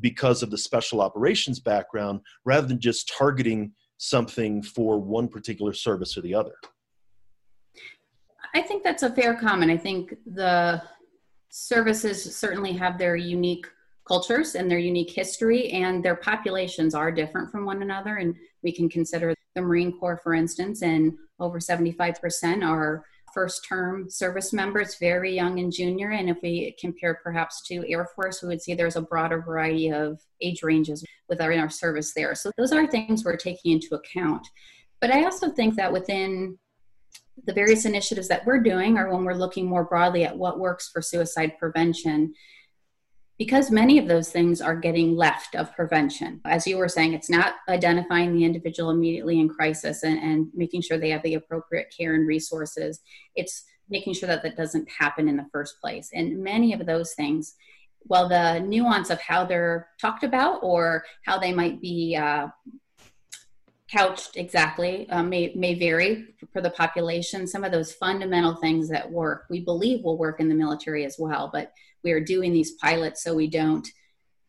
because 0.00 0.42
of 0.42 0.50
the 0.50 0.58
special 0.58 1.00
operations 1.00 1.58
background 1.58 2.20
rather 2.44 2.66
than 2.66 2.78
just 2.78 3.12
targeting 3.16 3.72
something 3.96 4.62
for 4.62 5.00
one 5.00 5.26
particular 5.26 5.72
service 5.72 6.16
or 6.16 6.20
the 6.20 6.34
other. 6.34 6.54
I 8.54 8.62
think 8.62 8.84
that's 8.84 9.02
a 9.02 9.10
fair 9.10 9.34
comment. 9.34 9.70
I 9.70 9.76
think 9.76 10.14
the 10.24 10.82
services 11.50 12.36
certainly 12.36 12.72
have 12.72 12.98
their 12.98 13.16
unique 13.16 13.66
cultures 14.08 14.54
and 14.54 14.70
their 14.70 14.78
unique 14.78 15.10
history, 15.10 15.68
and 15.70 16.04
their 16.04 16.16
populations 16.16 16.94
are 16.94 17.12
different 17.12 17.52
from 17.52 17.64
one 17.64 17.82
another. 17.82 18.16
And 18.16 18.34
we 18.62 18.72
can 18.72 18.88
consider 18.88 19.34
the 19.54 19.62
Marine 19.62 19.96
Corps, 19.98 20.20
for 20.22 20.34
instance, 20.34 20.82
and 20.82 21.12
over 21.38 21.60
75% 21.60 22.66
are 22.66 23.04
first 23.34 23.64
term 23.68 24.08
service 24.10 24.52
members, 24.52 24.96
very 24.98 25.34
young 25.34 25.60
and 25.60 25.70
junior. 25.70 26.10
And 26.10 26.28
if 26.28 26.38
we 26.42 26.74
compare 26.80 27.20
perhaps 27.22 27.62
to 27.68 27.88
Air 27.88 28.08
Force, 28.16 28.42
we 28.42 28.48
would 28.48 28.62
see 28.62 28.74
there's 28.74 28.96
a 28.96 29.02
broader 29.02 29.42
variety 29.42 29.92
of 29.92 30.18
age 30.40 30.62
ranges 30.62 31.04
with 31.28 31.40
our 31.40 31.52
in 31.52 31.60
our 31.60 31.70
service 31.70 32.14
there. 32.14 32.34
So 32.34 32.50
those 32.56 32.72
are 32.72 32.86
things 32.86 33.24
we're 33.24 33.36
taking 33.36 33.72
into 33.72 33.94
account. 33.94 34.46
But 35.00 35.12
I 35.12 35.24
also 35.24 35.50
think 35.50 35.76
that 35.76 35.92
within 35.92 36.58
the 37.46 37.52
various 37.52 37.84
initiatives 37.84 38.28
that 38.28 38.44
we're 38.46 38.62
doing, 38.62 38.98
or 38.98 39.12
when 39.12 39.24
we're 39.24 39.34
looking 39.34 39.66
more 39.66 39.84
broadly 39.84 40.24
at 40.24 40.36
what 40.36 40.58
works 40.58 40.88
for 40.88 41.00
suicide 41.00 41.52
prevention, 41.58 42.34
because 43.38 43.70
many 43.70 43.98
of 43.98 44.08
those 44.08 44.30
things 44.30 44.60
are 44.60 44.74
getting 44.74 45.16
left 45.16 45.54
of 45.54 45.74
prevention. 45.74 46.40
As 46.44 46.66
you 46.66 46.76
were 46.76 46.88
saying, 46.88 47.14
it's 47.14 47.30
not 47.30 47.54
identifying 47.68 48.34
the 48.34 48.44
individual 48.44 48.90
immediately 48.90 49.38
in 49.38 49.48
crisis 49.48 50.02
and, 50.02 50.18
and 50.18 50.48
making 50.54 50.82
sure 50.82 50.98
they 50.98 51.10
have 51.10 51.22
the 51.22 51.34
appropriate 51.34 51.94
care 51.96 52.14
and 52.14 52.26
resources. 52.26 53.00
It's 53.36 53.64
making 53.88 54.14
sure 54.14 54.26
that 54.26 54.42
that 54.42 54.56
doesn't 54.56 54.88
happen 54.90 55.28
in 55.28 55.36
the 55.36 55.46
first 55.52 55.80
place. 55.80 56.10
And 56.12 56.42
many 56.42 56.72
of 56.72 56.84
those 56.84 57.14
things, 57.14 57.54
well, 58.04 58.28
the 58.28 58.58
nuance 58.58 59.08
of 59.08 59.20
how 59.20 59.44
they're 59.44 59.88
talked 60.00 60.24
about 60.24 60.58
or 60.64 61.04
how 61.24 61.38
they 61.38 61.52
might 61.52 61.80
be 61.80 62.16
uh, 62.16 62.48
couched 63.90 64.36
exactly 64.36 65.08
uh, 65.10 65.22
may, 65.22 65.52
may 65.54 65.74
vary 65.74 66.34
for 66.52 66.60
the 66.60 66.70
population. 66.70 67.46
Some 67.46 67.62
of 67.62 67.70
those 67.70 67.92
fundamental 67.92 68.56
things 68.56 68.88
that 68.88 69.08
work, 69.08 69.46
we 69.48 69.60
believe 69.60 70.02
will 70.02 70.18
work 70.18 70.40
in 70.40 70.48
the 70.48 70.54
military 70.54 71.04
as 71.04 71.16
well, 71.20 71.50
but 71.52 71.72
we 72.04 72.12
are 72.12 72.20
doing 72.20 72.52
these 72.52 72.72
pilots 72.72 73.22
so 73.22 73.34
we 73.34 73.48
don't 73.48 73.86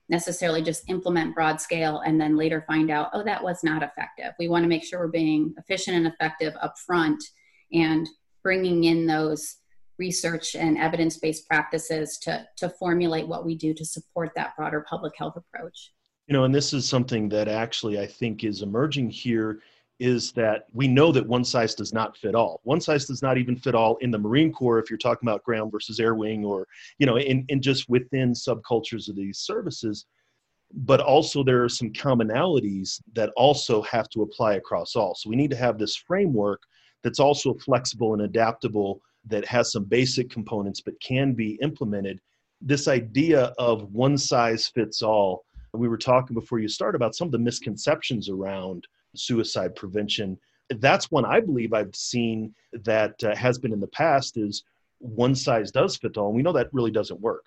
necessarily 0.10 0.62
just 0.62 0.89
implement 0.89 1.36
broad 1.36 1.62
scale 1.62 2.01
and 2.06 2.20
then 2.20 2.36
later 2.36 2.63
find 2.68 2.89
out, 2.89 3.10
oh, 3.13 3.24
that 3.24 3.44
was 3.44 3.63
not 3.63 3.84
effective. 3.84 4.34
We 4.39 4.48
want 4.48 4.63
to 4.63 4.70
make 4.70 4.84
sure 4.84 5.00
we're 5.00 5.08
being 5.08 5.53
efficient 5.58 5.98
and 5.98 6.08
effective 6.08 6.53
up 6.62 6.74
front 6.86 7.24
and 7.72 8.08
bringing 8.44 8.86
in 8.86 9.06
those 9.06 9.58
research 10.00 10.56
and 10.56 10.77
evidence-based 10.77 11.48
practices 11.48 12.18
to, 12.20 12.48
to 12.58 12.70
formulate 12.70 13.27
what 13.27 13.46
we 13.46 13.56
do 13.56 13.74
to 13.74 13.86
support 13.86 14.32
that 14.36 14.56
broader 14.58 14.86
public 14.89 15.13
health 15.18 15.36
approach. 15.36 15.91
You 16.27 16.34
know, 16.34 16.46
and 16.46 16.56
this 16.56 16.74
is 16.74 16.88
something 16.88 17.29
that 17.29 17.48
actually 17.48 18.00
I 18.00 18.08
think 18.08 18.44
is 18.44 18.62
emerging 18.62 19.10
here 19.10 19.62
is 20.00 20.32
that 20.34 20.65
we 20.72 20.88
know 20.88 21.12
that 21.12 21.27
one 21.27 21.44
size 21.44 21.75
does 21.75 21.94
not 21.94 22.18
fit 22.18 22.36
all. 22.36 22.62
One 22.63 22.79
size 22.79 23.06
does 23.06 23.22
not 23.22 23.38
even 23.38 23.56
fit 23.56 23.75
all 23.75 23.98
in 23.98 24.12
the 24.12 24.18
Marine 24.18 24.51
Corps 24.53 24.79
if 24.79 24.89
you're 24.89 24.98
talking 24.98 25.27
about 25.27 25.44
ground 25.44 25.72
versus 25.72 26.00
air 26.00 26.15
wing 26.15 26.46
or, 26.46 26.68
you 26.98 27.06
know, 27.06 27.18
in, 27.18 27.46
in 27.50 27.62
just 27.62 27.89
within 27.89 28.34
subcultures 28.34 29.10
of 29.10 29.15
these 29.15 29.39
services. 29.39 30.06
But 30.74 31.01
also 31.01 31.44
there 31.44 31.63
are 31.63 31.70
some 31.70 31.91
commonalities 31.91 33.01
that 33.13 33.32
also 33.36 33.82
have 33.82 34.10
to 34.10 34.22
apply 34.22 34.53
across 34.53 34.96
all. 34.96 35.15
So 35.15 35.29
we 35.29 35.36
need 35.36 35.51
to 35.51 35.58
have 35.58 35.77
this 35.77 35.96
framework 35.96 36.62
that's 37.03 37.20
also 37.20 37.53
flexible 37.56 38.13
and 38.13 38.22
adaptable, 38.22 39.01
that 39.25 39.46
has 39.46 39.72
some 39.72 39.84
basic 39.84 40.29
components 40.29 40.82
but 40.82 41.00
can 41.01 41.34
be 41.34 41.58
implemented. 41.62 42.20
This 42.62 42.88
idea 42.88 43.53
of 43.58 43.91
one 43.94 44.18
size 44.18 44.68
fits 44.68 45.01
all. 45.01 45.46
We 45.74 45.88
were 45.88 45.98
talking 45.98 46.34
before 46.34 46.60
you 46.60 46.68
start 46.68 46.96
about 46.96 47.15
some 47.15 47.27
of 47.27 47.32
the 47.32 47.39
misconceptions 47.39 48.29
around 48.29 48.88
suicide 49.16 49.75
prevention. 49.75 50.38
That's 50.70 51.10
one 51.12 51.25
I 51.25 51.39
believe 51.39 51.74
I've 51.74 51.96
seen 51.96 52.54
that 52.84 53.24
uh, 53.24 53.36
has 53.36 53.58
been 53.58 53.74
in 53.74 53.80
the 53.80 53.88
past 53.88 54.38
is 54.38 54.63
one 55.00 55.34
size 55.34 55.72
does 55.72 55.98
fit 55.98 56.18
all. 56.18 56.28
And 56.28 56.36
we 56.36 56.44
know 56.44 56.54
that 56.54 56.74
really 56.74 56.92
doesn't 56.92 57.20
work. 57.20 57.46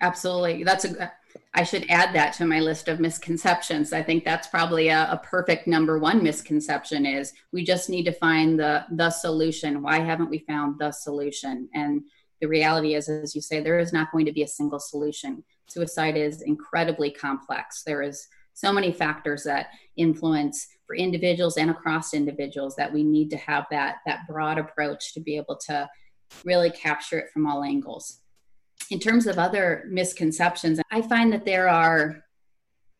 Absolutely. 0.00 0.64
That's 0.64 0.84
a, 0.84 1.12
I 1.54 1.62
should 1.62 1.86
add 1.88 2.14
that 2.14 2.32
to 2.34 2.46
my 2.46 2.60
list 2.60 2.88
of 2.88 3.00
misconceptions. 3.00 3.92
I 3.92 4.02
think 4.02 4.24
that's 4.24 4.48
probably 4.48 4.88
a, 4.88 5.12
a, 5.12 5.18
perfect 5.18 5.66
number 5.66 5.98
one 5.98 6.22
misconception 6.22 7.06
is 7.06 7.32
we 7.52 7.64
just 7.64 7.90
need 7.90 8.04
to 8.04 8.12
find 8.12 8.58
the, 8.58 8.84
the 8.90 9.10
solution. 9.10 9.82
Why 9.82 10.00
haven't 10.00 10.30
we 10.30 10.38
found 10.38 10.78
the 10.78 10.90
solution? 10.90 11.68
And 11.74 12.02
the 12.40 12.48
reality 12.48 12.94
is, 12.94 13.08
as 13.08 13.34
you 13.34 13.40
say, 13.40 13.60
there 13.60 13.78
is 13.78 13.92
not 13.92 14.10
going 14.10 14.26
to 14.26 14.32
be 14.32 14.42
a 14.42 14.48
single 14.48 14.80
solution. 14.80 15.44
Suicide 15.68 16.16
is 16.16 16.42
incredibly 16.42 17.10
complex. 17.10 17.82
There 17.84 18.02
is 18.02 18.26
so 18.60 18.72
many 18.72 18.92
factors 18.92 19.44
that 19.44 19.68
influence 19.96 20.66
for 20.86 20.94
individuals 20.94 21.56
and 21.56 21.70
across 21.70 22.12
individuals 22.14 22.76
that 22.76 22.92
we 22.92 23.02
need 23.02 23.30
to 23.30 23.36
have 23.36 23.64
that 23.70 23.96
that 24.06 24.26
broad 24.28 24.58
approach 24.58 25.14
to 25.14 25.20
be 25.20 25.36
able 25.36 25.56
to 25.56 25.88
really 26.44 26.70
capture 26.70 27.18
it 27.18 27.30
from 27.32 27.46
all 27.46 27.64
angles. 27.64 28.20
In 28.90 28.98
terms 28.98 29.26
of 29.26 29.38
other 29.38 29.84
misconceptions 29.88 30.80
i 30.90 31.00
find 31.00 31.32
that 31.32 31.44
there 31.44 31.68
are 31.68 32.22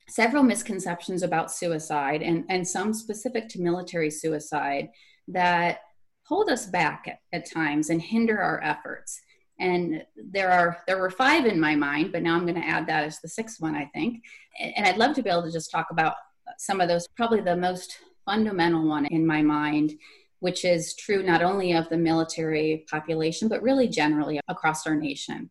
several 0.08 0.42
misconceptions 0.42 1.22
about 1.22 1.52
suicide 1.52 2.20
and, 2.22 2.44
and 2.48 2.66
some 2.66 2.92
specific 2.92 3.48
to 3.48 3.60
military 3.60 4.10
suicide 4.10 4.88
that 5.28 5.80
hold 6.24 6.50
us 6.50 6.66
back 6.66 7.04
at, 7.06 7.18
at 7.32 7.50
times 7.50 7.90
and 7.90 8.02
hinder 8.02 8.40
our 8.40 8.62
efforts 8.62 9.20
and 9.60 10.04
there 10.16 10.50
are 10.50 10.78
there 10.86 10.98
were 10.98 11.10
five 11.10 11.46
in 11.46 11.60
my 11.60 11.76
mind 11.76 12.10
but 12.10 12.22
now 12.22 12.34
i'm 12.34 12.46
going 12.46 12.60
to 12.60 12.66
add 12.66 12.86
that 12.86 13.04
as 13.04 13.20
the 13.20 13.28
sixth 13.28 13.60
one 13.60 13.76
i 13.76 13.84
think. 13.94 14.24
And 14.58 14.86
i'd 14.86 14.98
love 14.98 15.14
to 15.14 15.22
be 15.22 15.30
able 15.30 15.44
to 15.44 15.52
just 15.52 15.70
talk 15.70 15.88
about 15.90 16.14
some 16.58 16.80
of 16.80 16.88
those 16.88 17.06
probably 17.16 17.40
the 17.40 17.56
most 17.56 17.98
fundamental 18.24 18.86
one 18.86 19.06
in 19.06 19.26
my 19.26 19.42
mind 19.42 19.92
which 20.40 20.64
is 20.64 20.94
true 20.94 21.22
not 21.22 21.42
only 21.42 21.72
of 21.72 21.88
the 21.88 21.96
military 21.96 22.84
population 22.90 23.46
but 23.46 23.62
really 23.62 23.86
generally 23.86 24.40
across 24.48 24.86
our 24.86 24.96
nation. 24.96 25.50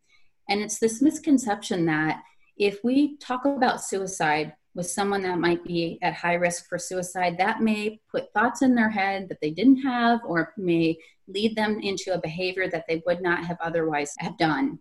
And 0.49 0.61
it's 0.61 0.79
this 0.79 1.01
misconception 1.01 1.85
that 1.85 2.23
if 2.57 2.79
we 2.83 3.17
talk 3.17 3.45
about 3.45 3.83
suicide 3.83 4.53
with 4.75 4.87
someone 4.87 5.23
that 5.23 5.39
might 5.39 5.63
be 5.63 5.97
at 6.01 6.13
high 6.13 6.35
risk 6.35 6.67
for 6.67 6.77
suicide, 6.77 7.37
that 7.37 7.61
may 7.61 7.99
put 8.11 8.31
thoughts 8.33 8.61
in 8.61 8.75
their 8.75 8.89
head 8.89 9.27
that 9.29 9.41
they 9.41 9.49
didn't 9.49 9.81
have 9.81 10.19
or 10.25 10.53
may 10.57 10.97
lead 11.27 11.55
them 11.55 11.79
into 11.79 12.13
a 12.13 12.21
behavior 12.21 12.67
that 12.67 12.85
they 12.87 13.01
would 13.05 13.21
not 13.21 13.43
have 13.43 13.57
otherwise 13.61 14.15
have 14.19 14.37
done. 14.37 14.79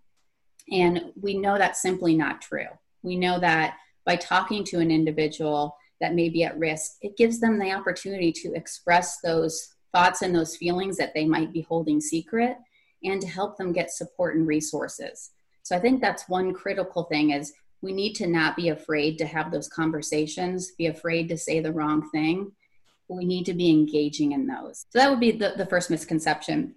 And 0.70 1.12
we 1.20 1.38
know 1.38 1.56
that's 1.56 1.82
simply 1.82 2.14
not 2.14 2.42
true. 2.42 2.68
We 3.02 3.16
know 3.16 3.40
that 3.40 3.76
by 4.04 4.16
talking 4.16 4.64
to 4.64 4.80
an 4.80 4.90
individual 4.90 5.76
that 6.00 6.14
may 6.14 6.28
be 6.28 6.44
at 6.44 6.58
risk, 6.58 6.96
it 7.02 7.16
gives 7.16 7.40
them 7.40 7.58
the 7.58 7.72
opportunity 7.72 8.32
to 8.32 8.52
express 8.54 9.20
those 9.20 9.74
thoughts 9.92 10.22
and 10.22 10.34
those 10.34 10.56
feelings 10.56 10.96
that 10.98 11.14
they 11.14 11.24
might 11.24 11.52
be 11.52 11.62
holding 11.62 12.00
secret 12.00 12.56
and 13.04 13.20
to 13.20 13.28
help 13.28 13.56
them 13.56 13.72
get 13.72 13.90
support 13.90 14.36
and 14.36 14.46
resources. 14.46 15.30
So 15.62 15.76
I 15.76 15.80
think 15.80 16.00
that's 16.00 16.28
one 16.28 16.52
critical 16.52 17.04
thing 17.04 17.30
is 17.30 17.52
we 17.82 17.92
need 17.92 18.14
to 18.14 18.26
not 18.26 18.56
be 18.56 18.68
afraid 18.70 19.18
to 19.18 19.26
have 19.26 19.50
those 19.50 19.68
conversations, 19.68 20.72
be 20.72 20.86
afraid 20.86 21.28
to 21.28 21.36
say 21.36 21.60
the 21.60 21.72
wrong 21.72 22.08
thing. 22.10 22.52
We 23.08 23.24
need 23.24 23.46
to 23.46 23.54
be 23.54 23.70
engaging 23.70 24.32
in 24.32 24.46
those. 24.46 24.84
So 24.90 24.98
that 24.98 25.10
would 25.10 25.20
be 25.20 25.32
the, 25.32 25.54
the 25.56 25.66
first 25.66 25.90
misconception. 25.90 26.74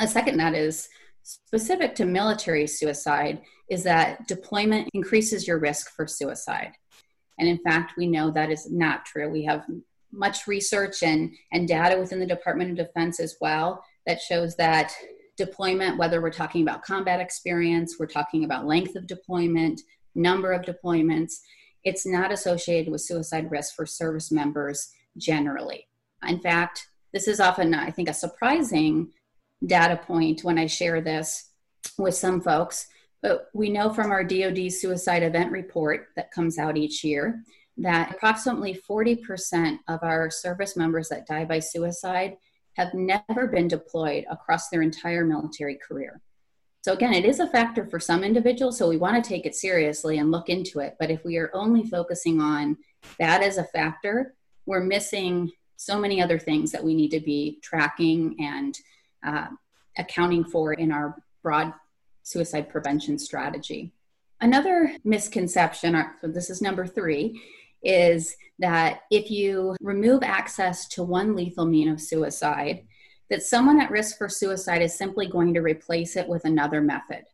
A 0.00 0.08
second 0.08 0.36
that 0.38 0.54
is 0.54 0.88
specific 1.22 1.94
to 1.94 2.04
military 2.04 2.66
suicide 2.66 3.40
is 3.70 3.82
that 3.84 4.26
deployment 4.28 4.90
increases 4.92 5.46
your 5.46 5.58
risk 5.58 5.90
for 5.94 6.06
suicide. 6.06 6.72
And 7.38 7.48
in 7.48 7.58
fact, 7.58 7.94
we 7.96 8.06
know 8.06 8.30
that 8.30 8.50
is 8.50 8.70
not 8.70 9.06
true. 9.06 9.30
We 9.30 9.44
have 9.44 9.64
much 10.12 10.46
research 10.46 11.02
and, 11.02 11.32
and 11.52 11.66
data 11.66 11.98
within 11.98 12.20
the 12.20 12.26
Department 12.26 12.70
of 12.70 12.86
Defense 12.86 13.18
as 13.18 13.36
well 13.40 13.82
that 14.06 14.20
shows 14.20 14.54
that 14.56 14.92
deployment, 15.36 15.98
whether 15.98 16.20
we're 16.20 16.30
talking 16.30 16.62
about 16.62 16.82
combat 16.82 17.20
experience, 17.20 17.96
we're 17.98 18.06
talking 18.06 18.44
about 18.44 18.66
length 18.66 18.94
of 18.94 19.06
deployment, 19.06 19.80
number 20.14 20.52
of 20.52 20.62
deployments. 20.62 21.40
It's 21.84 22.06
not 22.06 22.32
associated 22.32 22.90
with 22.90 23.02
suicide 23.02 23.50
risk 23.50 23.74
for 23.74 23.86
service 23.86 24.32
members 24.32 24.90
generally. 25.16 25.88
In 26.26 26.40
fact, 26.40 26.88
this 27.12 27.28
is 27.28 27.40
often, 27.40 27.74
I 27.74 27.90
think, 27.90 28.08
a 28.08 28.14
surprising 28.14 29.12
data 29.64 29.96
point 29.96 30.44
when 30.44 30.58
I 30.58 30.66
share 30.66 31.00
this 31.00 31.50
with 31.98 32.14
some 32.14 32.40
folks. 32.40 32.88
But 33.22 33.48
we 33.54 33.70
know 33.70 33.92
from 33.92 34.10
our 34.10 34.24
DoD 34.24 34.70
suicide 34.70 35.22
event 35.22 35.50
report 35.50 36.08
that 36.16 36.32
comes 36.32 36.58
out 36.58 36.76
each 36.76 37.04
year 37.04 37.42
that 37.78 38.14
approximately 38.14 38.80
40% 38.88 39.78
of 39.88 40.00
our 40.02 40.30
service 40.30 40.76
members 40.76 41.08
that 41.08 41.26
die 41.26 41.44
by 41.44 41.58
suicide 41.58 42.36
have 42.74 42.94
never 42.94 43.46
been 43.46 43.68
deployed 43.68 44.24
across 44.30 44.68
their 44.68 44.82
entire 44.82 45.24
military 45.24 45.76
career. 45.76 46.20
So 46.84 46.92
again, 46.92 47.14
it 47.14 47.24
is 47.24 47.40
a 47.40 47.48
factor 47.48 47.86
for 47.86 47.98
some 47.98 48.22
individuals, 48.22 48.76
so 48.76 48.90
we 48.90 48.98
want 48.98 49.16
to 49.16 49.26
take 49.26 49.46
it 49.46 49.54
seriously 49.54 50.18
and 50.18 50.30
look 50.30 50.50
into 50.50 50.80
it. 50.80 50.96
But 51.00 51.10
if 51.10 51.24
we 51.24 51.38
are 51.38 51.50
only 51.54 51.82
focusing 51.82 52.42
on 52.42 52.76
that 53.18 53.42
as 53.42 53.56
a 53.56 53.64
factor, 53.64 54.34
we're 54.66 54.84
missing 54.84 55.50
so 55.76 55.98
many 55.98 56.20
other 56.20 56.38
things 56.38 56.72
that 56.72 56.84
we 56.84 56.94
need 56.94 57.08
to 57.12 57.20
be 57.20 57.58
tracking 57.62 58.36
and 58.38 58.78
uh, 59.26 59.46
accounting 59.96 60.44
for 60.44 60.74
in 60.74 60.92
our 60.92 61.16
broad 61.42 61.72
suicide 62.22 62.68
prevention 62.68 63.18
strategy. 63.18 63.90
Another 64.42 64.94
misconception, 65.04 66.04
so 66.20 66.28
this 66.28 66.50
is 66.50 66.60
number 66.60 66.86
three, 66.86 67.40
is 67.82 68.36
that 68.58 69.04
if 69.10 69.30
you 69.30 69.74
remove 69.80 70.22
access 70.22 70.86
to 70.88 71.02
one 71.02 71.34
lethal 71.34 71.64
mean 71.64 71.88
of 71.88 71.98
suicide, 71.98 72.84
that 73.34 73.42
someone 73.42 73.80
at 73.80 73.90
risk 73.90 74.16
for 74.16 74.28
suicide 74.28 74.80
is 74.80 74.96
simply 74.96 75.26
going 75.26 75.52
to 75.52 75.60
replace 75.60 76.14
it 76.14 76.28
with 76.28 76.44
another 76.44 76.80
method. 76.80 77.24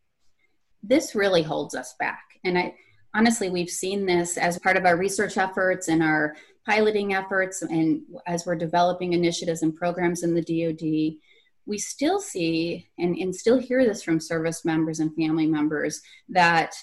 This 0.82 1.14
really 1.14 1.42
holds 1.42 1.74
us 1.74 1.94
back. 1.98 2.24
And 2.42 2.56
I 2.56 2.74
honestly, 3.12 3.50
we've 3.50 3.68
seen 3.68 4.06
this 4.06 4.38
as 4.38 4.58
part 4.58 4.78
of 4.78 4.86
our 4.86 4.96
research 4.96 5.36
efforts 5.36 5.88
and 5.88 6.02
our 6.02 6.36
piloting 6.64 7.12
efforts, 7.12 7.60
and 7.60 8.00
as 8.26 8.46
we're 8.46 8.56
developing 8.56 9.12
initiatives 9.12 9.60
and 9.60 9.76
programs 9.76 10.22
in 10.22 10.34
the 10.34 10.40
DoD. 10.40 11.18
We 11.66 11.76
still 11.76 12.18
see 12.18 12.88
and, 12.98 13.14
and 13.18 13.36
still 13.36 13.58
hear 13.58 13.84
this 13.84 14.02
from 14.02 14.20
service 14.20 14.64
members 14.64 15.00
and 15.00 15.14
family 15.14 15.46
members 15.46 16.00
that 16.30 16.74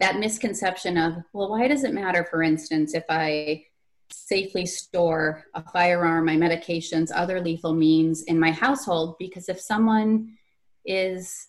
that 0.00 0.18
misconception 0.18 0.96
of, 0.96 1.16
well, 1.34 1.50
why 1.50 1.68
does 1.68 1.84
it 1.84 1.92
matter, 1.92 2.26
for 2.30 2.42
instance, 2.42 2.94
if 2.94 3.04
I 3.10 3.66
safely 4.12 4.66
store 4.66 5.44
a 5.54 5.62
firearm, 5.62 6.26
my 6.26 6.36
medications, 6.36 7.10
other 7.14 7.40
lethal 7.40 7.74
means 7.74 8.22
in 8.24 8.38
my 8.38 8.50
household? 8.50 9.16
Because 9.18 9.48
if 9.48 9.60
someone 9.60 10.36
is 10.84 11.48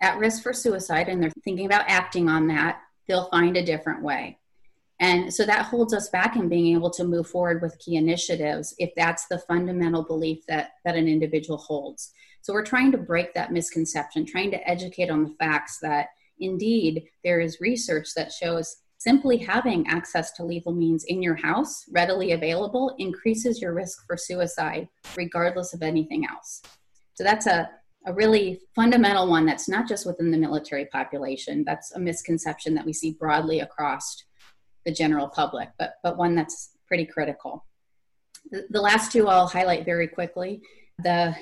at 0.00 0.18
risk 0.18 0.42
for 0.42 0.52
suicide 0.52 1.08
and 1.08 1.22
they're 1.22 1.30
thinking 1.44 1.66
about 1.66 1.84
acting 1.88 2.28
on 2.28 2.46
that, 2.48 2.80
they'll 3.08 3.30
find 3.30 3.56
a 3.56 3.64
different 3.64 4.02
way. 4.02 4.38
And 4.98 5.32
so 5.32 5.44
that 5.44 5.66
holds 5.66 5.92
us 5.92 6.08
back 6.08 6.36
in 6.36 6.48
being 6.48 6.74
able 6.74 6.90
to 6.90 7.04
move 7.04 7.28
forward 7.28 7.60
with 7.60 7.78
key 7.78 7.96
initiatives 7.96 8.74
if 8.78 8.94
that's 8.96 9.26
the 9.26 9.38
fundamental 9.40 10.02
belief 10.02 10.46
that, 10.46 10.72
that 10.84 10.96
an 10.96 11.06
individual 11.06 11.58
holds. 11.58 12.12
So 12.40 12.52
we're 12.52 12.64
trying 12.64 12.92
to 12.92 12.98
break 12.98 13.34
that 13.34 13.52
misconception, 13.52 14.24
trying 14.24 14.50
to 14.52 14.68
educate 14.68 15.10
on 15.10 15.24
the 15.24 15.34
facts 15.38 15.78
that 15.80 16.08
indeed 16.38 17.08
there 17.24 17.40
is 17.40 17.60
research 17.60 18.14
that 18.14 18.32
shows 18.32 18.76
simply 19.06 19.36
having 19.36 19.86
access 19.86 20.32
to 20.32 20.44
lethal 20.44 20.72
means 20.72 21.04
in 21.04 21.22
your 21.22 21.36
house 21.36 21.84
readily 21.92 22.32
available 22.32 22.94
increases 22.98 23.60
your 23.62 23.72
risk 23.72 24.04
for 24.06 24.16
suicide 24.16 24.88
regardless 25.16 25.72
of 25.74 25.82
anything 25.82 26.26
else. 26.26 26.62
So 27.14 27.22
that's 27.22 27.46
a 27.46 27.70
a 28.06 28.12
really 28.12 28.60
fundamental 28.74 29.28
one 29.28 29.44
that's 29.44 29.68
not 29.68 29.88
just 29.88 30.06
within 30.06 30.30
the 30.30 30.38
military 30.38 30.86
population. 30.86 31.64
That's 31.66 31.92
a 31.92 31.98
misconception 31.98 32.72
that 32.74 32.86
we 32.86 32.92
see 32.92 33.12
broadly 33.18 33.60
across 33.60 34.24
the 34.84 34.92
general 34.92 35.28
public, 35.28 35.70
but, 35.76 35.94
but 36.04 36.16
one 36.16 36.36
that's 36.36 36.70
pretty 36.86 37.04
critical. 37.04 37.66
The, 38.52 38.66
the 38.70 38.80
last 38.80 39.10
two 39.10 39.26
I'll 39.26 39.48
highlight 39.48 39.84
very 39.84 40.06
quickly. 40.06 40.62
The 41.02 41.34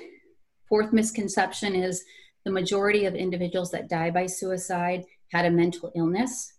fourth 0.66 0.90
misconception 0.94 1.74
is 1.74 2.02
the 2.46 2.50
majority 2.50 3.04
of 3.04 3.14
individuals 3.14 3.70
that 3.72 3.90
die 3.90 4.10
by 4.10 4.24
suicide 4.24 5.04
had 5.32 5.44
a 5.44 5.50
mental 5.50 5.92
illness. 5.94 6.54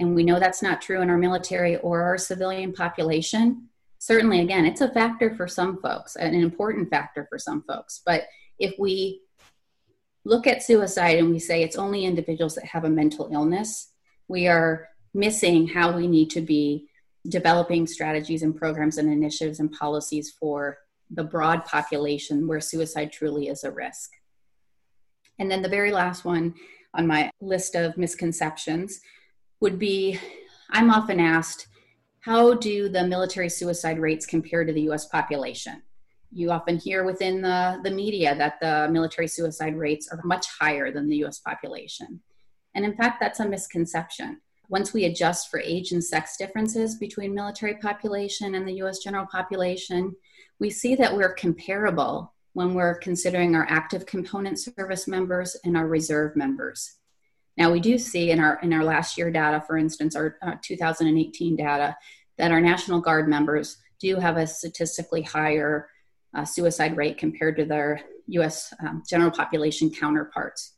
And 0.00 0.14
we 0.14 0.24
know 0.24 0.40
that's 0.40 0.62
not 0.62 0.80
true 0.80 1.02
in 1.02 1.10
our 1.10 1.18
military 1.18 1.76
or 1.76 2.02
our 2.02 2.16
civilian 2.16 2.72
population. 2.72 3.68
Certainly, 3.98 4.40
again, 4.40 4.64
it's 4.64 4.80
a 4.80 4.90
factor 4.90 5.36
for 5.36 5.46
some 5.46 5.80
folks, 5.82 6.16
an 6.16 6.34
important 6.34 6.88
factor 6.88 7.26
for 7.28 7.38
some 7.38 7.62
folks, 7.62 8.00
but 8.04 8.24
if 8.58 8.74
we 8.78 9.20
look 10.24 10.46
at 10.46 10.62
suicide 10.62 11.18
and 11.18 11.30
we 11.30 11.38
say 11.38 11.62
it's 11.62 11.76
only 11.76 12.04
individuals 12.04 12.54
that 12.54 12.64
have 12.64 12.84
a 12.84 12.90
mental 12.90 13.30
illness, 13.32 13.92
we 14.26 14.48
are 14.48 14.88
missing 15.12 15.66
how 15.68 15.94
we 15.94 16.06
need 16.06 16.30
to 16.30 16.40
be 16.40 16.88
developing 17.28 17.86
strategies 17.86 18.42
and 18.42 18.56
programs 18.56 18.96
and 18.96 19.12
initiatives 19.12 19.60
and 19.60 19.72
policies 19.72 20.30
for 20.30 20.78
the 21.10 21.24
broad 21.24 21.64
population 21.66 22.46
where 22.46 22.60
suicide 22.60 23.12
truly 23.12 23.48
is 23.48 23.64
a 23.64 23.70
risk. 23.70 24.10
And 25.38 25.50
then 25.50 25.60
the 25.60 25.68
very 25.68 25.92
last 25.92 26.24
one 26.24 26.54
on 26.94 27.06
my 27.06 27.30
list 27.40 27.74
of 27.74 27.98
misconceptions 27.98 29.00
would 29.60 29.78
be 29.78 30.18
I'm 30.70 30.90
often 30.90 31.18
asked, 31.18 31.66
how 32.20 32.54
do 32.54 32.88
the 32.88 33.06
military 33.06 33.48
suicide 33.48 33.98
rates 33.98 34.26
compare 34.26 34.64
to 34.64 34.72
the 34.72 34.82
US 34.82 35.06
population? 35.06 35.82
you 36.32 36.50
often 36.50 36.78
hear 36.78 37.04
within 37.04 37.42
the, 37.42 37.80
the 37.82 37.90
media 37.90 38.34
that 38.36 38.60
the 38.60 38.88
military 38.90 39.26
suicide 39.26 39.76
rates 39.76 40.08
are 40.10 40.20
much 40.24 40.46
higher 40.60 40.92
than 40.92 41.08
the 41.08 41.24
US 41.24 41.40
population. 41.40 42.20
And 42.74 42.84
in 42.84 42.96
fact, 42.96 43.20
that's 43.20 43.40
a 43.40 43.48
misconception. 43.48 44.40
Once 44.68 44.92
we 44.92 45.06
adjust 45.06 45.50
for 45.50 45.58
age 45.58 45.90
and 45.90 46.02
sex 46.02 46.36
differences 46.36 46.94
between 46.96 47.34
military 47.34 47.74
population 47.74 48.54
and 48.54 48.66
the 48.66 48.80
US 48.82 49.00
general 49.00 49.26
population, 49.26 50.14
we 50.60 50.70
see 50.70 50.94
that 50.94 51.14
we're 51.14 51.34
comparable 51.34 52.32
when 52.52 52.74
we're 52.74 52.98
considering 52.98 53.56
our 53.56 53.66
active 53.68 54.06
component 54.06 54.58
service 54.58 55.08
members 55.08 55.56
and 55.64 55.76
our 55.76 55.88
reserve 55.88 56.36
members. 56.36 56.99
Now 57.60 57.70
we 57.70 57.78
do 57.78 57.98
see 57.98 58.30
in 58.30 58.40
our 58.40 58.58
in 58.62 58.72
our 58.72 58.82
last 58.82 59.18
year 59.18 59.30
data, 59.30 59.62
for 59.66 59.76
instance, 59.76 60.16
our 60.16 60.38
uh, 60.40 60.54
2018 60.62 61.56
data, 61.56 61.94
that 62.38 62.52
our 62.52 62.60
National 62.60 63.02
Guard 63.02 63.28
members 63.28 63.76
do 64.00 64.16
have 64.16 64.38
a 64.38 64.46
statistically 64.46 65.20
higher 65.20 65.90
uh, 66.34 66.46
suicide 66.46 66.96
rate 66.96 67.18
compared 67.18 67.56
to 67.58 67.66
their 67.66 68.00
US 68.28 68.72
um, 68.80 69.02
general 69.06 69.30
population 69.30 69.90
counterparts. 69.90 70.76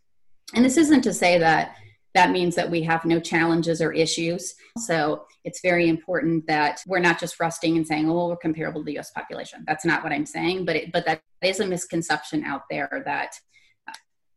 And 0.54 0.64
this 0.64 0.76
isn't 0.76 1.02
to 1.02 1.14
say 1.14 1.38
that 1.38 1.76
that 2.14 2.32
means 2.32 2.56
that 2.56 2.68
we 2.68 2.82
have 2.82 3.04
no 3.04 3.20
challenges 3.20 3.80
or 3.80 3.92
issues. 3.92 4.56
So 4.78 5.26
it's 5.44 5.60
very 5.62 5.88
important 5.88 6.48
that 6.48 6.82
we're 6.88 6.98
not 6.98 7.20
just 7.20 7.38
rusting 7.38 7.76
and 7.76 7.86
saying, 7.86 8.10
oh, 8.10 8.28
we're 8.28 8.36
comparable 8.36 8.80
to 8.80 8.84
the 8.84 8.98
US 8.98 9.12
population. 9.12 9.62
That's 9.68 9.84
not 9.84 10.02
what 10.02 10.12
I'm 10.12 10.26
saying, 10.26 10.64
but, 10.64 10.74
it, 10.74 10.92
but 10.92 11.06
that 11.06 11.22
is 11.42 11.60
a 11.60 11.66
misconception 11.66 12.42
out 12.42 12.62
there 12.68 13.02
that 13.06 13.36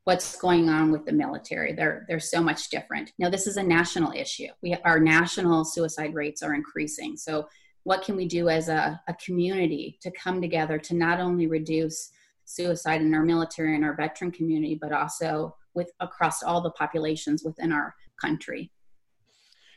what's 0.06 0.38
going 0.38 0.70
on 0.70 0.92
with 0.92 1.06
the 1.06 1.12
military. 1.12 1.74
They're, 1.74 2.06
they're 2.08 2.20
so 2.20 2.42
much 2.42 2.70
different. 2.70 3.12
Now, 3.20 3.30
this 3.30 3.48
is 3.48 3.58
a 3.58 3.64
national 3.64 4.14
issue. 4.14 4.48
We, 4.62 4.76
our 4.86 5.00
national 5.00 5.66
suicide 5.66 6.14
rates 6.14 6.42
are 6.44 6.54
increasing. 6.54 7.18
So 7.18 7.48
what 7.84 8.04
can 8.04 8.16
we 8.16 8.28
do 8.28 8.50
as 8.50 8.70
a, 8.70 9.02
a 9.08 9.14
community 9.16 9.98
to 10.02 10.12
come 10.12 10.42
together 10.42 10.78
to 10.78 10.96
not 10.96 11.20
only 11.20 11.48
reduce 11.48 12.12
suicide 12.46 13.02
in 13.02 13.14
our 13.16 13.24
military 13.24 13.76
and 13.76 13.84
our 13.84 13.96
veteran 13.96 14.32
community, 14.32 14.78
but 14.80 14.92
also 14.92 15.56
with 15.74 15.92
across 16.00 16.44
all 16.44 16.62
the 16.62 16.72
populations 16.72 17.44
within 17.44 17.72
our 17.72 17.94
country. 18.22 18.72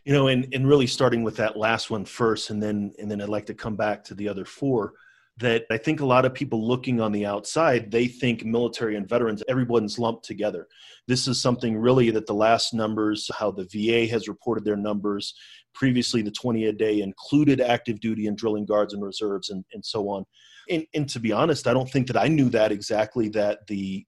You 0.04 0.12
know, 0.12 0.28
and, 0.28 0.46
and 0.54 0.68
really 0.68 0.86
starting 0.86 1.22
with 1.22 1.36
that 1.36 1.56
last 1.56 1.90
one 1.90 2.04
first, 2.04 2.50
and 2.50 2.62
then 2.62 2.94
and 2.98 3.10
then 3.10 3.20
I'd 3.20 3.28
like 3.28 3.46
to 3.46 3.54
come 3.54 3.76
back 3.76 4.04
to 4.04 4.14
the 4.14 4.28
other 4.28 4.44
four. 4.44 4.94
That 5.38 5.64
I 5.70 5.76
think 5.76 6.00
a 6.00 6.06
lot 6.06 6.24
of 6.24 6.34
people 6.34 6.66
looking 6.66 7.00
on 7.00 7.12
the 7.12 7.24
outside, 7.24 7.90
they 7.90 8.08
think 8.08 8.44
military 8.44 8.96
and 8.96 9.08
veterans, 9.08 9.42
everyone's 9.48 9.98
lumped 9.98 10.24
together. 10.24 10.66
This 11.06 11.28
is 11.28 11.40
something 11.40 11.76
really 11.76 12.10
that 12.10 12.26
the 12.26 12.34
last 12.34 12.74
numbers, 12.74 13.30
how 13.38 13.52
the 13.52 13.68
VA 13.72 14.10
has 14.10 14.26
reported 14.26 14.64
their 14.64 14.76
numbers, 14.76 15.34
Previously, 15.78 16.22
the 16.22 16.32
20 16.32 16.64
a 16.64 16.72
day 16.72 17.00
included 17.02 17.60
active 17.60 18.00
duty 18.00 18.26
and 18.26 18.36
drilling 18.36 18.66
guards 18.66 18.94
and 18.94 19.04
reserves 19.04 19.50
and, 19.50 19.64
and 19.72 19.84
so 19.84 20.08
on. 20.08 20.24
And, 20.68 20.84
and 20.92 21.08
to 21.10 21.20
be 21.20 21.30
honest, 21.30 21.68
I 21.68 21.72
don't 21.72 21.88
think 21.88 22.08
that 22.08 22.16
I 22.16 22.26
knew 22.26 22.48
that 22.48 22.72
exactly 22.72 23.28
that 23.30 23.66
the 23.68 24.04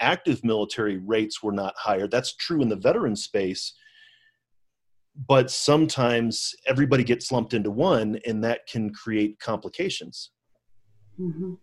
active 0.00 0.42
military 0.42 0.96
rates 0.96 1.44
were 1.44 1.52
not 1.52 1.74
higher. 1.76 2.08
That's 2.08 2.34
true 2.34 2.60
in 2.60 2.68
the 2.68 2.74
veteran 2.76 3.14
space. 3.14 3.72
But 5.28 5.48
sometimes 5.48 6.54
everybody 6.66 7.04
gets 7.04 7.30
lumped 7.30 7.54
into 7.54 7.70
one, 7.70 8.18
and 8.26 8.42
that 8.42 8.66
can 8.66 8.92
create 8.92 9.38
complications. 9.38 10.32
Mm-hmm. 11.20 11.54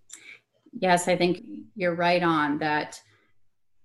Yes, 0.80 1.08
I 1.08 1.16
think 1.16 1.44
you're 1.76 1.96
right 1.96 2.24
on 2.24 2.58
that. 2.60 3.00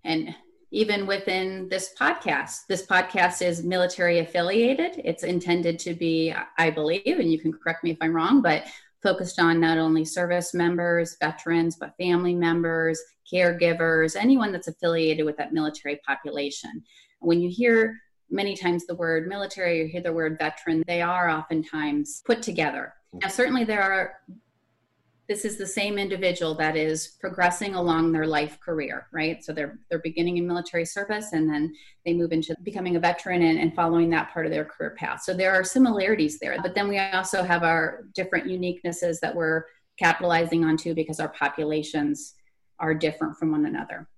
And 0.05 0.35
even 0.71 1.07
within 1.07 1.69
this 1.69 1.95
podcast. 1.99 2.67
This 2.69 2.87
podcast 2.87 3.41
is 3.41 3.65
military 3.65 4.19
affiliated. 4.19 5.01
It's 5.03 5.25
intended 5.25 5.79
to 5.81 5.95
be, 5.95 6.35
I 6.59 6.71
believe, 6.71 7.19
and 7.19 7.33
you 7.33 7.39
can 7.39 7.53
correct 7.53 7.85
me 7.85 7.91
if 7.91 7.99
I'm 8.01 8.15
wrong, 8.15 8.43
but 8.43 8.65
focused 9.03 9.39
on 9.39 9.61
not 9.61 9.79
only 9.79 10.05
service 10.05 10.53
members, 10.53 11.17
veterans, 11.21 11.77
but 11.77 11.97
family 11.97 12.35
members, 12.35 13.01
caregivers, 13.33 14.17
anyone 14.17 14.53
that's 14.53 14.69
affiliated 14.69 15.25
with 15.25 15.37
that 15.37 15.53
military 15.53 16.01
population. 16.07 16.83
When 17.21 17.41
you 17.41 17.49
hear 17.49 17.97
many 18.31 18.55
times 18.55 18.87
the 18.87 18.95
word 18.95 19.27
military 19.27 19.83
or 19.83 19.87
hear 19.87 20.03
the 20.03 20.13
word 20.13 20.39
veteran, 20.39 20.83
they 20.87 21.01
are 21.01 21.31
oftentimes 21.31 22.23
put 22.27 22.43
together. 22.43 22.93
Now, 23.15 23.29
certainly 23.29 23.65
there 23.65 23.83
are 23.83 24.15
this 25.29 25.45
is 25.45 25.59
the 25.59 25.67
same 25.67 25.99
individual 25.99 26.55
that 26.55 26.75
is 26.75 27.17
progressing 27.21 27.75
along 27.75 28.13
their 28.13 28.27
life 28.27 28.59
career 28.61 29.07
right? 29.13 29.45
So 29.45 29.53
they're 29.53 29.79
they're 29.89 30.01
beginning 30.01 30.39
in 30.39 30.47
military 30.47 30.85
service 30.85 31.33
and 31.33 31.49
then 31.49 31.75
they 32.05 32.15
move 32.15 32.33
into 32.33 32.57
becoming 32.63 32.97
a 32.97 33.01
veteran 33.01 33.43
and, 33.43 33.59
and 33.59 33.75
following 33.75 34.11
that 34.11 34.33
part 34.33 34.47
of 34.47 34.53
their 34.53 34.65
career 34.65 34.95
path. 34.99 35.23
So 35.23 35.35
there 35.35 35.53
are 35.53 35.65
similarities 35.65 36.39
there 36.39 36.57
but 36.63 36.75
then 36.75 36.89
we 36.89 36.99
also 36.99 37.43
have 37.43 37.63
our 37.63 38.05
different 38.15 38.47
uniquenesses 38.47 39.21
that 39.21 39.35
we're 39.35 39.65
capitalizing 39.99 40.65
on 40.65 40.77
too 40.77 40.95
because 40.95 41.21
our 41.21 41.29
populations 41.31 42.35
are 42.79 42.95
different 42.95 43.37
from 43.37 43.51
one 43.51 43.67
another. 43.67 44.09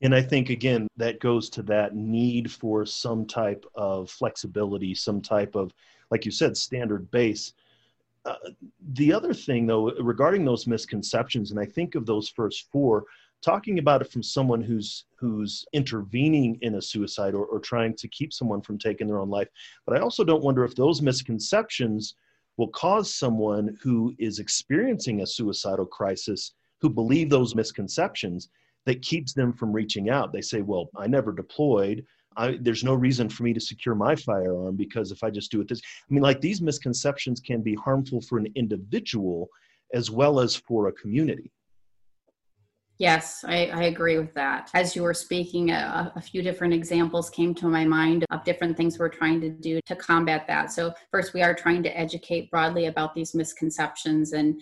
And 0.00 0.14
I 0.14 0.22
think, 0.22 0.48
again, 0.48 0.86
that 0.96 1.18
goes 1.18 1.50
to 1.50 1.62
that 1.64 1.94
need 1.94 2.50
for 2.50 2.86
some 2.86 3.26
type 3.26 3.64
of 3.74 4.10
flexibility, 4.10 4.94
some 4.94 5.20
type 5.20 5.56
of, 5.56 5.72
like 6.10 6.24
you 6.24 6.30
said, 6.30 6.56
standard 6.56 7.10
base 7.10 7.52
uh, 8.24 8.34
the 8.92 9.12
other 9.12 9.32
thing, 9.32 9.66
though, 9.66 9.92
regarding 10.00 10.44
those 10.44 10.66
misconceptions, 10.66 11.50
and 11.50 11.60
I 11.60 11.64
think 11.64 11.94
of 11.94 12.06
those 12.06 12.28
first 12.28 12.70
four, 12.70 13.04
talking 13.42 13.78
about 13.78 14.02
it 14.02 14.10
from 14.10 14.22
someone 14.22 14.62
who's 14.62 15.04
who's 15.16 15.64
intervening 15.72 16.58
in 16.62 16.76
a 16.76 16.82
suicide 16.82 17.34
or, 17.34 17.44
or 17.46 17.60
trying 17.60 17.94
to 17.96 18.08
keep 18.08 18.32
someone 18.32 18.60
from 18.60 18.78
taking 18.78 19.06
their 19.06 19.20
own 19.20 19.30
life. 19.30 19.48
But 19.86 19.96
I 19.96 20.00
also 20.00 20.24
don't 20.24 20.42
wonder 20.42 20.64
if 20.64 20.74
those 20.74 21.02
misconceptions 21.02 22.14
will 22.56 22.68
cause 22.68 23.14
someone 23.14 23.78
who 23.82 24.14
is 24.18 24.40
experiencing 24.40 25.20
a 25.20 25.26
suicidal 25.26 25.86
crisis 25.86 26.52
who 26.80 26.90
believe 26.90 27.30
those 27.30 27.54
misconceptions 27.54 28.48
that 28.84 29.02
keeps 29.02 29.32
them 29.32 29.52
from 29.52 29.72
reaching 29.72 30.10
out. 30.10 30.32
They 30.32 30.40
say, 30.40 30.62
Well, 30.62 30.90
I 30.96 31.06
never 31.06 31.32
deployed. 31.32 32.04
I, 32.38 32.56
there's 32.60 32.84
no 32.84 32.94
reason 32.94 33.28
for 33.28 33.42
me 33.42 33.52
to 33.52 33.60
secure 33.60 33.94
my 33.94 34.14
firearm 34.14 34.76
because 34.76 35.10
if 35.10 35.24
I 35.24 35.30
just 35.30 35.50
do 35.50 35.60
it 35.60 35.68
this, 35.68 35.80
I 35.80 36.14
mean, 36.14 36.22
like 36.22 36.40
these 36.40 36.62
misconceptions 36.62 37.40
can 37.40 37.62
be 37.62 37.74
harmful 37.74 38.20
for 38.22 38.38
an 38.38 38.46
individual 38.54 39.48
as 39.92 40.10
well 40.10 40.38
as 40.38 40.54
for 40.54 40.86
a 40.86 40.92
community. 40.92 41.50
Yes, 42.98 43.44
I, 43.46 43.66
I, 43.66 43.82
agree 43.84 44.18
with 44.18 44.34
that. 44.34 44.70
As 44.74 44.96
you 44.96 45.04
were 45.04 45.14
speaking, 45.14 45.70
a, 45.70 46.12
a, 46.16 46.20
few 46.20 46.42
different 46.42 46.74
examples 46.74 47.30
came 47.30 47.54
to 47.54 47.68
my 47.68 47.84
mind 47.84 48.24
of 48.30 48.42
different 48.42 48.76
things 48.76 48.98
we're 48.98 49.08
trying 49.08 49.40
to 49.40 49.50
do 49.50 49.80
to 49.86 49.94
combat 49.94 50.48
that. 50.48 50.72
So, 50.72 50.92
first, 51.12 51.32
we 51.32 51.40
are 51.40 51.54
trying 51.54 51.84
to 51.84 51.96
educate 51.96 52.50
broadly 52.50 52.86
about 52.86 53.14
these 53.14 53.36
misconceptions. 53.36 54.32
And 54.32 54.60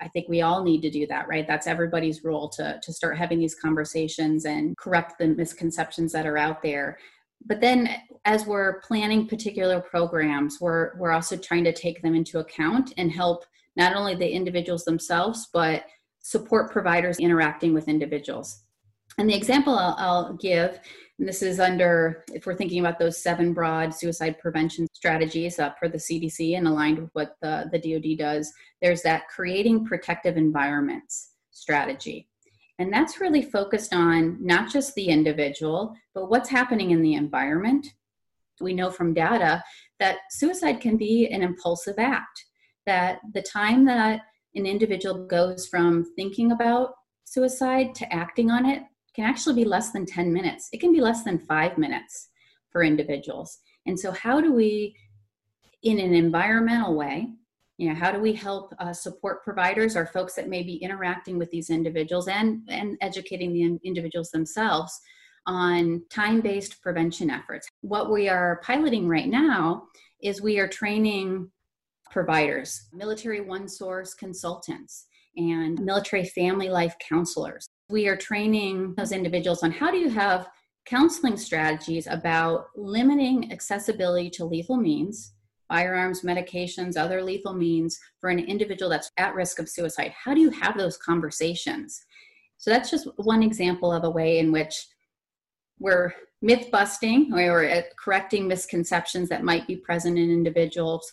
I, 0.00 0.08
think 0.08 0.28
we 0.28 0.42
all 0.42 0.62
need 0.62 0.82
to 0.82 0.90
do 0.90 1.06
that, 1.08 1.28
right? 1.28 1.46
That's 1.46 1.66
everybody's 1.66 2.24
role 2.24 2.48
to, 2.50 2.80
to 2.82 2.92
start 2.92 3.18
having 3.18 3.38
these 3.38 3.54
conversations 3.54 4.44
and 4.44 4.76
correct 4.76 5.18
the 5.18 5.28
misconceptions 5.28 6.12
that 6.12 6.26
are 6.26 6.38
out 6.38 6.62
there. 6.62 6.98
But 7.46 7.60
then, 7.60 7.88
as 8.24 8.46
we're 8.46 8.80
planning 8.80 9.26
particular 9.26 9.80
programs, 9.80 10.58
we're, 10.60 10.96
we're 10.98 11.12
also 11.12 11.36
trying 11.36 11.64
to 11.64 11.72
take 11.72 12.02
them 12.02 12.14
into 12.14 12.38
account 12.38 12.92
and 12.98 13.10
help 13.10 13.44
not 13.76 13.94
only 13.94 14.14
the 14.14 14.30
individuals 14.30 14.84
themselves, 14.84 15.48
but 15.52 15.84
support 16.20 16.70
providers 16.70 17.18
interacting 17.18 17.72
with 17.72 17.88
individuals. 17.88 18.62
And 19.18 19.28
the 19.28 19.34
example 19.34 19.78
I'll, 19.78 19.96
I'll 19.98 20.32
give, 20.34 20.80
and 21.18 21.28
this 21.28 21.42
is 21.42 21.60
under, 21.60 22.24
if 22.32 22.46
we're 22.46 22.56
thinking 22.56 22.80
about 22.80 22.98
those 22.98 23.22
seven 23.22 23.52
broad 23.52 23.94
suicide 23.94 24.38
prevention 24.38 24.86
strategies 24.94 25.58
uh, 25.58 25.72
for 25.78 25.88
the 25.88 25.98
CDC 25.98 26.56
and 26.56 26.66
aligned 26.66 26.98
with 26.98 27.10
what 27.12 27.36
the, 27.42 27.68
the 27.72 27.78
DoD 27.78 28.18
does, 28.18 28.52
there's 28.80 29.02
that 29.02 29.28
creating 29.28 29.84
protective 29.84 30.38
environments 30.38 31.32
strategy. 31.50 32.28
And 32.78 32.90
that's 32.90 33.20
really 33.20 33.42
focused 33.42 33.92
on 33.92 34.38
not 34.40 34.72
just 34.72 34.94
the 34.94 35.08
individual, 35.08 35.94
but 36.14 36.30
what's 36.30 36.48
happening 36.48 36.92
in 36.92 37.02
the 37.02 37.12
environment. 37.12 37.86
We 38.58 38.72
know 38.72 38.90
from 38.90 39.12
data 39.12 39.62
that 39.98 40.20
suicide 40.30 40.80
can 40.80 40.96
be 40.96 41.28
an 41.28 41.42
impulsive 41.42 41.96
act, 41.98 42.46
that 42.86 43.18
the 43.34 43.42
time 43.42 43.84
that 43.84 44.22
an 44.54 44.64
individual 44.64 45.26
goes 45.26 45.66
from 45.66 46.06
thinking 46.16 46.52
about 46.52 46.94
suicide 47.24 47.94
to 47.96 48.10
acting 48.10 48.50
on 48.50 48.64
it 48.64 48.82
can 49.14 49.24
actually 49.24 49.54
be 49.54 49.64
less 49.64 49.92
than 49.92 50.06
10 50.06 50.32
minutes. 50.32 50.68
It 50.72 50.80
can 50.80 50.92
be 50.92 51.00
less 51.00 51.24
than 51.24 51.38
five 51.38 51.78
minutes 51.78 52.28
for 52.70 52.82
individuals. 52.82 53.58
And 53.86 53.98
so, 53.98 54.12
how 54.12 54.40
do 54.40 54.52
we, 54.52 54.94
in 55.82 55.98
an 55.98 56.14
environmental 56.14 56.94
way, 56.94 57.28
you 57.80 57.88
know, 57.88 57.94
how 57.94 58.12
do 58.12 58.20
we 58.20 58.34
help 58.34 58.74
uh, 58.78 58.92
support 58.92 59.42
providers 59.42 59.96
or 59.96 60.06
folks 60.06 60.34
that 60.34 60.50
may 60.50 60.62
be 60.62 60.76
interacting 60.76 61.38
with 61.38 61.50
these 61.50 61.70
individuals 61.70 62.28
and, 62.28 62.60
and 62.68 62.98
educating 63.00 63.54
the 63.54 63.78
individuals 63.88 64.30
themselves 64.30 65.00
on 65.46 66.02
time 66.10 66.42
based 66.42 66.82
prevention 66.82 67.30
efforts? 67.30 67.66
What 67.80 68.10
we 68.10 68.28
are 68.28 68.60
piloting 68.62 69.08
right 69.08 69.28
now 69.28 69.84
is 70.22 70.42
we 70.42 70.58
are 70.58 70.68
training 70.68 71.50
providers, 72.10 72.88
military 72.92 73.40
one 73.40 73.66
source 73.66 74.12
consultants, 74.12 75.06
and 75.36 75.80
military 75.80 76.26
family 76.26 76.68
life 76.68 76.94
counselors. 77.08 77.66
We 77.90 78.06
are 78.06 78.16
training 78.16 78.94
those 78.96 79.10
individuals 79.10 79.64
on 79.64 79.72
how 79.72 79.90
do 79.90 79.96
you 79.96 80.10
have 80.10 80.48
counseling 80.86 81.36
strategies 81.36 82.06
about 82.06 82.66
limiting 82.76 83.50
accessibility 83.50 84.30
to 84.30 84.44
lethal 84.44 84.76
means, 84.76 85.32
firearms, 85.68 86.22
medications, 86.22 86.96
other 86.96 87.20
lethal 87.20 87.52
means 87.52 87.98
for 88.20 88.30
an 88.30 88.38
individual 88.38 88.88
that's 88.88 89.10
at 89.16 89.34
risk 89.34 89.58
of 89.58 89.68
suicide. 89.68 90.12
How 90.12 90.34
do 90.34 90.40
you 90.40 90.50
have 90.50 90.78
those 90.78 90.96
conversations? 90.98 92.00
So 92.58 92.70
that's 92.70 92.90
just 92.90 93.08
one 93.16 93.42
example 93.42 93.92
of 93.92 94.04
a 94.04 94.10
way 94.10 94.38
in 94.38 94.52
which 94.52 94.86
we're 95.80 96.12
myth 96.42 96.70
busting 96.70 97.32
or 97.34 97.68
uh, 97.68 97.82
correcting 97.98 98.46
misconceptions 98.46 99.28
that 99.30 99.42
might 99.42 99.66
be 99.66 99.76
present 99.76 100.16
in 100.16 100.30
individuals 100.30 101.12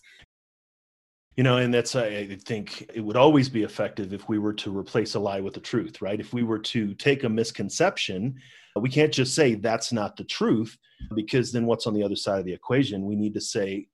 you 1.38 1.44
know 1.44 1.58
and 1.58 1.74
that's 1.74 1.96
i 1.96 2.26
think 2.44 2.90
it 2.94 3.00
would 3.00 3.16
always 3.16 3.48
be 3.48 3.64
effective 3.64 4.12
if 4.12 4.28
we 4.28 4.40
were 4.40 4.54
to 4.54 4.76
replace 4.76 5.16
a 5.16 5.20
lie 5.20 5.40
with 5.40 5.54
the 5.54 5.60
truth 5.60 6.02
right? 6.02 6.20
If 6.20 6.34
we 6.34 6.44
were 6.44 6.60
to 6.60 6.94
take 6.96 7.24
a 7.24 7.30
misconception 7.30 8.36
we 8.82 8.90
can't 8.90 9.14
just 9.14 9.34
say 9.34 9.56
that's 9.56 9.92
not 9.92 10.16
the 10.16 10.24
truth 10.24 10.78
because 11.16 11.52
then 11.52 11.66
what's 11.66 11.88
on 11.88 11.94
the 11.94 12.04
other 12.04 12.16
side 12.16 12.40
of 12.40 12.46
the 12.46 12.54
equation? 12.54 13.06
We 13.06 13.16
need 13.16 13.34
to 13.36 13.42
say 13.42 13.88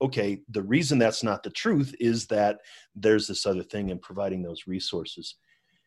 okay 0.00 0.40
the 0.48 0.62
reason 0.62 0.98
that's 0.98 1.22
not 1.22 1.42
the 1.42 1.50
truth 1.50 1.94
is 2.00 2.26
that 2.26 2.58
there's 2.94 3.26
this 3.26 3.46
other 3.46 3.62
thing 3.62 3.90
in 3.90 3.98
providing 3.98 4.42
those 4.42 4.66
resources. 4.66 5.36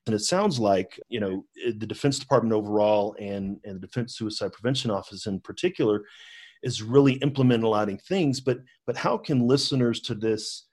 And 0.05 0.15
it 0.15 0.19
sounds 0.19 0.59
like 0.59 0.99
you 1.09 1.19
know 1.19 1.45
eh, 1.65 1.73
the 1.77 1.87
defense 1.87 2.19
department 2.19 2.53
overall 2.53 3.15
and 3.19 3.59
and 3.65 3.75
the 3.77 3.87
defense 3.87 4.17
suicide 4.17 4.53
prevention 4.53 4.91
office 4.91 5.27
in 5.27 5.39
particular 5.39 6.05
is 6.63 6.81
really 6.81 7.13
implementing 7.13 7.65
a 7.65 7.69
lot 7.69 7.89
of 7.89 8.01
things 8.01 8.39
but 8.39 8.59
but 8.85 8.97
how 8.97 9.17
can 9.17 9.47
listeners 9.47 9.99
to 10.01 10.15
this 10.15 10.66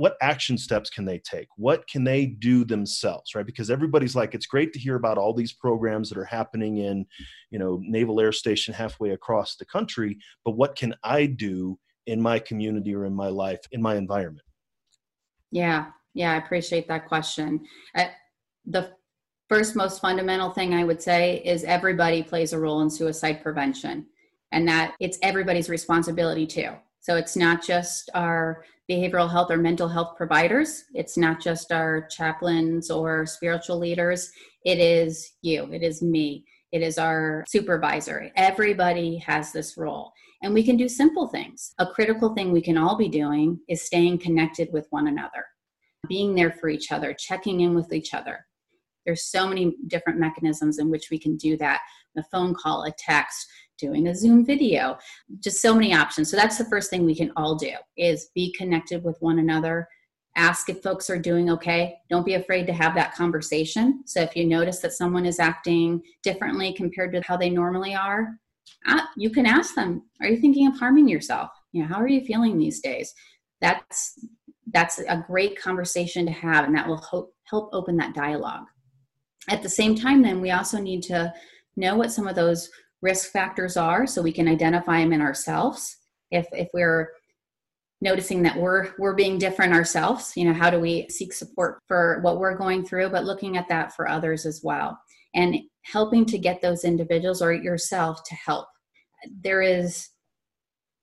what 0.00 0.16
action 0.22 0.56
steps 0.56 0.88
can 0.88 1.04
they 1.04 1.18
take? 1.18 1.48
What 1.56 1.86
can 1.86 2.04
they 2.04 2.26
do 2.26 2.64
themselves 2.64 3.34
right? 3.34 3.44
Because 3.44 3.70
everybody's 3.70 4.16
like 4.16 4.34
it's 4.34 4.46
great 4.46 4.72
to 4.72 4.78
hear 4.78 4.96
about 4.96 5.18
all 5.18 5.34
these 5.34 5.52
programs 5.52 6.08
that 6.08 6.18
are 6.18 6.24
happening 6.24 6.78
in 6.78 7.04
you 7.50 7.58
know 7.58 7.80
naval 7.82 8.20
air 8.20 8.32
station 8.32 8.72
halfway 8.72 9.10
across 9.10 9.56
the 9.56 9.64
country 9.66 10.18
but 10.44 10.52
what 10.52 10.76
can 10.76 10.94
i 11.04 11.26
do 11.26 11.78
in 12.06 12.20
my 12.20 12.38
community 12.38 12.94
or 12.94 13.04
in 13.04 13.14
my 13.14 13.28
life 13.28 13.60
in 13.72 13.82
my 13.82 13.96
environment? 13.96 14.46
Yeah. 15.50 15.86
Yeah 16.14 16.32
i 16.32 16.36
appreciate 16.36 16.88
that 16.88 17.06
question. 17.06 17.60
Uh, 17.94 18.06
the 18.66 18.92
first 19.48 19.76
most 19.76 20.00
fundamental 20.00 20.50
thing 20.50 20.74
i 20.74 20.84
would 20.84 21.02
say 21.02 21.42
is 21.44 21.64
everybody 21.64 22.22
plays 22.22 22.52
a 22.52 22.58
role 22.58 22.80
in 22.80 22.90
suicide 22.90 23.42
prevention 23.42 24.06
and 24.52 24.66
that 24.66 24.94
it's 25.00 25.18
everybody's 25.22 25.68
responsibility 25.68 26.46
too. 26.46 26.70
So 27.00 27.16
it's 27.16 27.36
not 27.36 27.62
just 27.62 28.10
our 28.14 28.64
behavioral 28.90 29.30
health 29.30 29.50
or 29.50 29.56
mental 29.56 29.88
health 29.88 30.16
providers. 30.16 30.84
It's 30.94 31.16
not 31.16 31.40
just 31.40 31.70
our 31.70 32.06
chaplains 32.08 32.90
or 32.90 33.24
spiritual 33.24 33.78
leaders. 33.78 34.32
It 34.64 34.78
is 34.78 35.32
you, 35.42 35.72
it 35.72 35.82
is 35.82 36.02
me, 36.02 36.44
it 36.72 36.82
is 36.82 36.98
our 36.98 37.44
supervisor. 37.48 38.30
Everybody 38.36 39.18
has 39.18 39.52
this 39.52 39.76
role. 39.76 40.12
And 40.42 40.52
we 40.52 40.64
can 40.64 40.76
do 40.76 40.88
simple 40.88 41.28
things. 41.28 41.72
A 41.78 41.86
critical 41.86 42.34
thing 42.34 42.50
we 42.50 42.62
can 42.62 42.78
all 42.78 42.96
be 42.96 43.08
doing 43.08 43.60
is 43.68 43.82
staying 43.82 44.18
connected 44.18 44.68
with 44.72 44.86
one 44.90 45.06
another, 45.06 45.44
being 46.08 46.34
there 46.34 46.50
for 46.50 46.68
each 46.68 46.90
other, 46.90 47.14
checking 47.14 47.60
in 47.60 47.74
with 47.74 47.92
each 47.92 48.14
other. 48.14 48.46
There's 49.06 49.24
so 49.24 49.46
many 49.46 49.76
different 49.86 50.18
mechanisms 50.18 50.78
in 50.78 50.90
which 50.90 51.08
we 51.10 51.18
can 51.18 51.36
do 51.36 51.56
that 51.58 51.80
a 52.16 52.22
phone 52.24 52.54
call, 52.54 52.84
a 52.84 52.92
text, 52.98 53.46
doing 53.80 54.08
a 54.08 54.14
Zoom 54.14 54.44
video, 54.44 54.98
just 55.40 55.60
so 55.60 55.74
many 55.74 55.94
options. 55.94 56.30
So 56.30 56.36
that's 56.36 56.58
the 56.58 56.66
first 56.66 56.90
thing 56.90 57.04
we 57.04 57.14
can 57.14 57.32
all 57.36 57.54
do 57.54 57.72
is 57.96 58.30
be 58.34 58.52
connected 58.52 59.02
with 59.02 59.20
one 59.20 59.38
another. 59.38 59.88
Ask 60.36 60.68
if 60.68 60.82
folks 60.82 61.10
are 61.10 61.18
doing 61.18 61.50
okay. 61.50 61.96
Don't 62.08 62.26
be 62.26 62.34
afraid 62.34 62.66
to 62.66 62.72
have 62.72 62.94
that 62.94 63.14
conversation. 63.14 64.02
So 64.06 64.20
if 64.20 64.36
you 64.36 64.46
notice 64.46 64.78
that 64.80 64.92
someone 64.92 65.26
is 65.26 65.40
acting 65.40 66.02
differently 66.22 66.72
compared 66.72 67.12
to 67.12 67.22
how 67.26 67.36
they 67.36 67.50
normally 67.50 67.94
are, 67.94 68.38
uh, 68.86 69.00
you 69.16 69.30
can 69.30 69.46
ask 69.46 69.74
them, 69.74 70.02
are 70.20 70.28
you 70.28 70.40
thinking 70.40 70.66
of 70.66 70.78
harming 70.78 71.08
yourself? 71.08 71.50
You 71.72 71.82
know, 71.82 71.88
how 71.88 72.00
are 72.00 72.08
you 72.08 72.24
feeling 72.24 72.58
these 72.58 72.80
days? 72.80 73.12
That's 73.60 74.18
that's 74.72 75.00
a 75.00 75.24
great 75.26 75.60
conversation 75.60 76.24
to 76.26 76.32
have 76.32 76.64
and 76.64 76.74
that 76.76 76.86
will 76.86 77.02
help 77.10 77.34
help 77.44 77.70
open 77.72 77.96
that 77.96 78.14
dialogue. 78.14 78.66
At 79.48 79.62
the 79.62 79.68
same 79.68 79.94
time 79.96 80.22
then 80.22 80.40
we 80.40 80.50
also 80.50 80.78
need 80.78 81.02
to 81.04 81.32
know 81.76 81.96
what 81.96 82.12
some 82.12 82.28
of 82.28 82.36
those 82.36 82.70
risk 83.02 83.30
factors 83.30 83.76
are 83.76 84.06
so 84.06 84.22
we 84.22 84.32
can 84.32 84.48
identify 84.48 85.00
them 85.00 85.12
in 85.12 85.20
ourselves. 85.20 85.96
If 86.30 86.46
if 86.52 86.68
we're 86.72 87.10
noticing 88.00 88.42
that 88.42 88.56
we're 88.56 88.92
we're 88.98 89.14
being 89.14 89.38
different 89.38 89.74
ourselves 89.74 90.32
you 90.34 90.44
know 90.46 90.54
how 90.54 90.70
do 90.70 90.80
we 90.80 91.06
seek 91.10 91.34
support 91.34 91.78
for 91.86 92.20
what 92.22 92.38
we're 92.38 92.56
going 92.56 92.82
through 92.82 93.10
but 93.10 93.24
looking 93.24 93.58
at 93.58 93.68
that 93.68 93.94
for 93.94 94.08
others 94.08 94.46
as 94.46 94.60
well. 94.62 94.98
And 95.34 95.56
helping 95.82 96.26
to 96.26 96.38
get 96.38 96.60
those 96.60 96.84
individuals 96.84 97.40
or 97.40 97.52
yourself 97.52 98.22
to 98.24 98.34
help. 98.34 98.66
There 99.42 99.62
is 99.62 100.08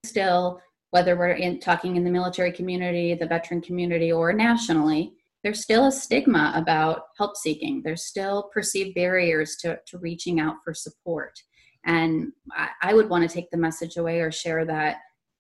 still 0.06 0.60
whether 0.92 1.16
we're 1.16 1.32
in 1.32 1.60
talking 1.60 1.96
in 1.96 2.04
the 2.04 2.12
military 2.12 2.52
community 2.52 3.14
the 3.14 3.28
veteran 3.28 3.62
community 3.62 4.12
or 4.12 4.34
nationally 4.34 5.14
there's 5.44 5.62
still 5.62 5.86
a 5.86 5.92
stigma 5.92 6.52
about 6.56 7.04
help 7.18 7.38
seeking. 7.38 7.82
There's 7.82 8.06
still 8.06 8.50
perceived 8.54 8.96
barriers 8.96 9.56
to, 9.58 9.80
to 9.88 9.98
reaching 10.00 10.40
out 10.40 10.56
for 10.64 10.74
support 10.74 11.40
and 11.88 12.34
I, 12.52 12.69
I 12.82 12.93
would 12.93 13.10
want 13.10 13.28
to 13.28 13.34
take 13.34 13.50
the 13.50 13.58
message 13.58 13.97
away 13.97 14.19
or 14.19 14.32
share 14.32 14.65
that 14.65 14.97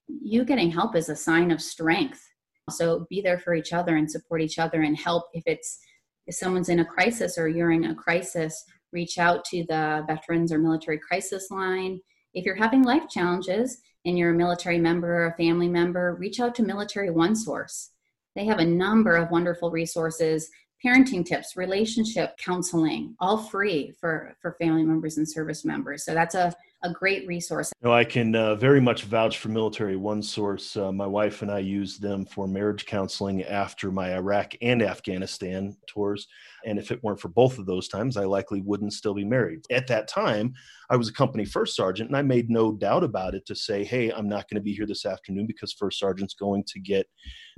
you 0.07 0.45
getting 0.45 0.71
help 0.71 0.95
is 0.95 1.09
a 1.09 1.15
sign 1.15 1.51
of 1.51 1.61
strength. 1.61 2.23
So 2.71 3.05
be 3.09 3.21
there 3.21 3.37
for 3.37 3.53
each 3.53 3.73
other 3.73 3.97
and 3.97 4.09
support 4.09 4.41
each 4.41 4.57
other 4.57 4.81
and 4.81 4.97
help 4.97 5.25
if 5.33 5.43
it's 5.45 5.77
if 6.25 6.35
someone's 6.35 6.69
in 6.69 6.79
a 6.79 6.85
crisis 6.85 7.37
or 7.37 7.47
you're 7.47 7.71
in 7.71 7.85
a 7.85 7.95
crisis, 7.95 8.65
reach 8.91 9.17
out 9.17 9.45
to 9.45 9.63
the 9.69 10.03
veterans 10.07 10.51
or 10.51 10.59
military 10.59 10.99
crisis 10.99 11.49
line. 11.51 12.01
If 12.33 12.45
you're 12.45 12.55
having 12.55 12.83
life 12.83 13.07
challenges 13.09 13.77
and 14.05 14.17
you're 14.17 14.31
a 14.31 14.37
military 14.37 14.77
member 14.77 15.23
or 15.23 15.27
a 15.27 15.37
family 15.37 15.69
member, 15.69 16.15
reach 16.19 16.41
out 16.41 16.53
to 16.55 16.63
Military 16.63 17.09
One 17.09 17.33
Source. 17.33 17.91
They 18.35 18.45
have 18.45 18.59
a 18.59 18.65
number 18.65 19.15
of 19.15 19.31
wonderful 19.31 19.71
resources 19.71 20.49
parenting 20.85 21.25
tips, 21.25 21.55
relationship 21.55 22.37
counseling, 22.37 23.15
all 23.19 23.37
free 23.37 23.93
for 23.99 24.35
for 24.41 24.55
family 24.59 24.83
members 24.83 25.17
and 25.17 25.29
service 25.29 25.65
members. 25.65 26.05
So 26.05 26.13
that's 26.13 26.35
a 26.35 26.53
a 26.83 26.91
great 26.91 27.27
resource. 27.27 27.71
No, 27.81 27.91
I 27.91 28.03
can 28.03 28.35
uh, 28.35 28.55
very 28.55 28.79
much 28.79 29.03
vouch 29.03 29.39
for 29.39 29.49
Military 29.49 29.95
One 29.95 30.21
Source. 30.21 30.77
Uh, 30.77 30.91
my 30.91 31.07
wife 31.07 31.41
and 31.41 31.49
I 31.49 31.59
used 31.59 32.01
them 32.01 32.25
for 32.25 32.47
marriage 32.47 32.85
counseling 32.85 33.43
after 33.43 33.91
my 33.91 34.13
Iraq 34.13 34.53
and 34.61 34.83
Afghanistan 34.83 35.75
tours. 35.87 36.27
And 36.65 36.77
if 36.77 36.91
it 36.91 37.03
weren't 37.03 37.19
for 37.19 37.29
both 37.29 37.57
of 37.57 37.65
those 37.65 37.87
times, 37.87 38.15
I 38.15 38.25
likely 38.25 38.61
wouldn't 38.61 38.93
still 38.93 39.15
be 39.15 39.25
married. 39.25 39.61
At 39.71 39.87
that 39.87 40.07
time, 40.07 40.53
I 40.89 40.97
was 40.97 41.09
a 41.09 41.13
company 41.13 41.45
first 41.45 41.75
sergeant, 41.75 42.09
and 42.09 42.17
I 42.17 42.21
made 42.21 42.49
no 42.49 42.73
doubt 42.73 43.03
about 43.03 43.33
it 43.33 43.45
to 43.47 43.55
say, 43.55 43.83
"Hey, 43.83 44.11
I'm 44.11 44.29
not 44.29 44.47
going 44.49 44.55
to 44.55 44.61
be 44.61 44.73
here 44.73 44.87
this 44.87 45.05
afternoon 45.05 45.47
because 45.47 45.73
first 45.73 45.99
sergeant's 45.99 46.35
going 46.35 46.63
to 46.67 46.79
get 46.79 47.07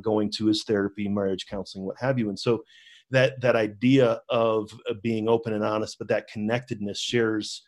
going 0.01 0.31
to 0.37 0.45
his 0.45 0.63
therapy, 0.63 1.09
marriage 1.09 1.45
counseling, 1.45 1.85
what 1.85 1.97
have 1.99 2.17
you." 2.17 2.29
And 2.29 2.39
so 2.39 2.63
that 3.11 3.39
that 3.41 3.55
idea 3.55 4.21
of, 4.29 4.71
of 4.87 5.01
being 5.01 5.27
open 5.27 5.53
and 5.53 5.63
honest 5.63 5.97
but 5.97 6.07
that 6.07 6.27
connectedness 6.27 6.99
shares 6.99 7.63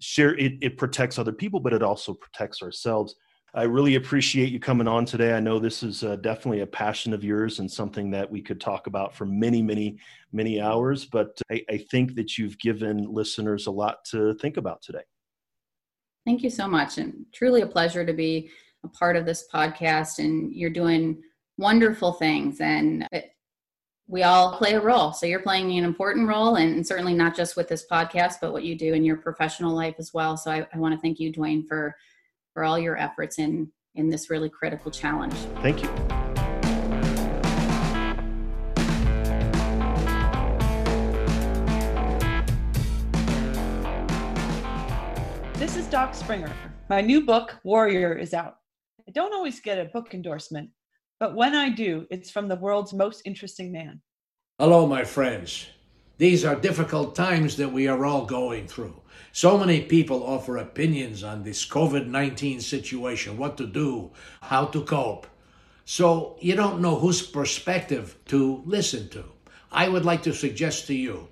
share 0.00 0.36
it, 0.36 0.54
it 0.60 0.76
protects 0.76 1.18
other 1.18 1.32
people 1.32 1.60
but 1.60 1.72
it 1.72 1.82
also 1.82 2.14
protects 2.14 2.62
ourselves. 2.62 3.14
I 3.54 3.62
really 3.62 3.94
appreciate 3.94 4.52
you 4.52 4.60
coming 4.60 4.86
on 4.86 5.06
today. 5.06 5.32
I 5.32 5.40
know 5.40 5.58
this 5.58 5.82
is 5.82 6.04
uh, 6.04 6.16
definitely 6.16 6.60
a 6.60 6.66
passion 6.66 7.14
of 7.14 7.24
yours 7.24 7.58
and 7.58 7.70
something 7.70 8.10
that 8.10 8.30
we 8.30 8.42
could 8.42 8.60
talk 8.60 8.86
about 8.86 9.14
for 9.14 9.24
many 9.24 9.62
many 9.62 9.98
many 10.32 10.60
hours 10.60 11.06
but 11.06 11.40
I, 11.50 11.62
I 11.70 11.78
think 11.90 12.14
that 12.16 12.36
you've 12.36 12.58
given 12.58 12.98
listeners 13.10 13.66
a 13.66 13.70
lot 13.70 14.04
to 14.10 14.34
think 14.34 14.56
about 14.56 14.82
today. 14.82 15.04
Thank 16.26 16.42
you 16.42 16.50
so 16.50 16.66
much 16.66 16.98
and 16.98 17.24
truly 17.32 17.62
a 17.62 17.66
pleasure 17.66 18.04
to 18.04 18.12
be 18.12 18.50
a 18.84 18.88
part 18.88 19.16
of 19.16 19.24
this 19.24 19.46
podcast 19.52 20.18
and 20.18 20.52
you're 20.52 20.70
doing 20.70 21.22
wonderful 21.56 22.12
things 22.12 22.60
and 22.60 23.06
we 24.08 24.22
all 24.22 24.56
play 24.56 24.74
a 24.74 24.80
role. 24.80 25.12
So 25.12 25.26
you're 25.26 25.40
playing 25.40 25.76
an 25.76 25.84
important 25.84 26.28
role, 26.28 26.54
and 26.54 26.86
certainly 26.86 27.12
not 27.12 27.34
just 27.34 27.56
with 27.56 27.66
this 27.66 27.84
podcast, 27.90 28.34
but 28.40 28.52
what 28.52 28.62
you 28.62 28.78
do 28.78 28.94
in 28.94 29.04
your 29.04 29.16
professional 29.16 29.74
life 29.74 29.96
as 29.98 30.14
well. 30.14 30.36
So 30.36 30.50
I, 30.50 30.66
I 30.72 30.78
want 30.78 30.94
to 30.94 31.00
thank 31.00 31.18
you, 31.18 31.32
Duane, 31.32 31.66
for 31.66 31.96
for 32.52 32.62
all 32.62 32.78
your 32.78 32.96
efforts 32.96 33.38
in 33.40 33.68
in 33.96 34.08
this 34.08 34.30
really 34.30 34.48
critical 34.48 34.92
challenge. 34.92 35.34
Thank 35.60 35.82
you. 35.82 35.88
This 45.54 45.76
is 45.76 45.86
Doc 45.86 46.14
Springer. 46.14 46.52
My 46.88 47.00
new 47.00 47.26
book, 47.26 47.58
Warrior, 47.64 48.14
is 48.14 48.34
out. 48.34 48.58
I 49.08 49.10
don't 49.10 49.34
always 49.34 49.58
get 49.58 49.78
a 49.78 49.86
book 49.86 50.14
endorsement, 50.14 50.70
but 51.18 51.34
when 51.34 51.54
I 51.54 51.70
do, 51.70 52.06
it's 52.10 52.30
from 52.30 52.48
the 52.48 52.56
world's 52.56 52.92
most 52.92 53.22
interesting 53.24 53.72
man. 53.72 54.00
Hello, 54.58 54.86
my 54.86 55.04
friends. 55.04 55.66
These 56.18 56.44
are 56.44 56.56
difficult 56.56 57.14
times 57.14 57.56
that 57.56 57.72
we 57.72 57.88
are 57.88 58.04
all 58.04 58.24
going 58.24 58.66
through. 58.66 59.00
So 59.32 59.58
many 59.58 59.82
people 59.82 60.22
offer 60.24 60.56
opinions 60.56 61.22
on 61.22 61.42
this 61.42 61.66
COVID 61.66 62.06
19 62.06 62.60
situation, 62.60 63.36
what 63.36 63.56
to 63.58 63.66
do, 63.66 64.10
how 64.40 64.66
to 64.66 64.82
cope. 64.82 65.26
So 65.84 66.36
you 66.40 66.56
don't 66.56 66.80
know 66.80 66.96
whose 66.96 67.22
perspective 67.22 68.16
to 68.26 68.62
listen 68.64 69.08
to. 69.10 69.24
I 69.70 69.88
would 69.88 70.04
like 70.04 70.22
to 70.22 70.32
suggest 70.32 70.86
to 70.86 70.94
you 70.94 71.28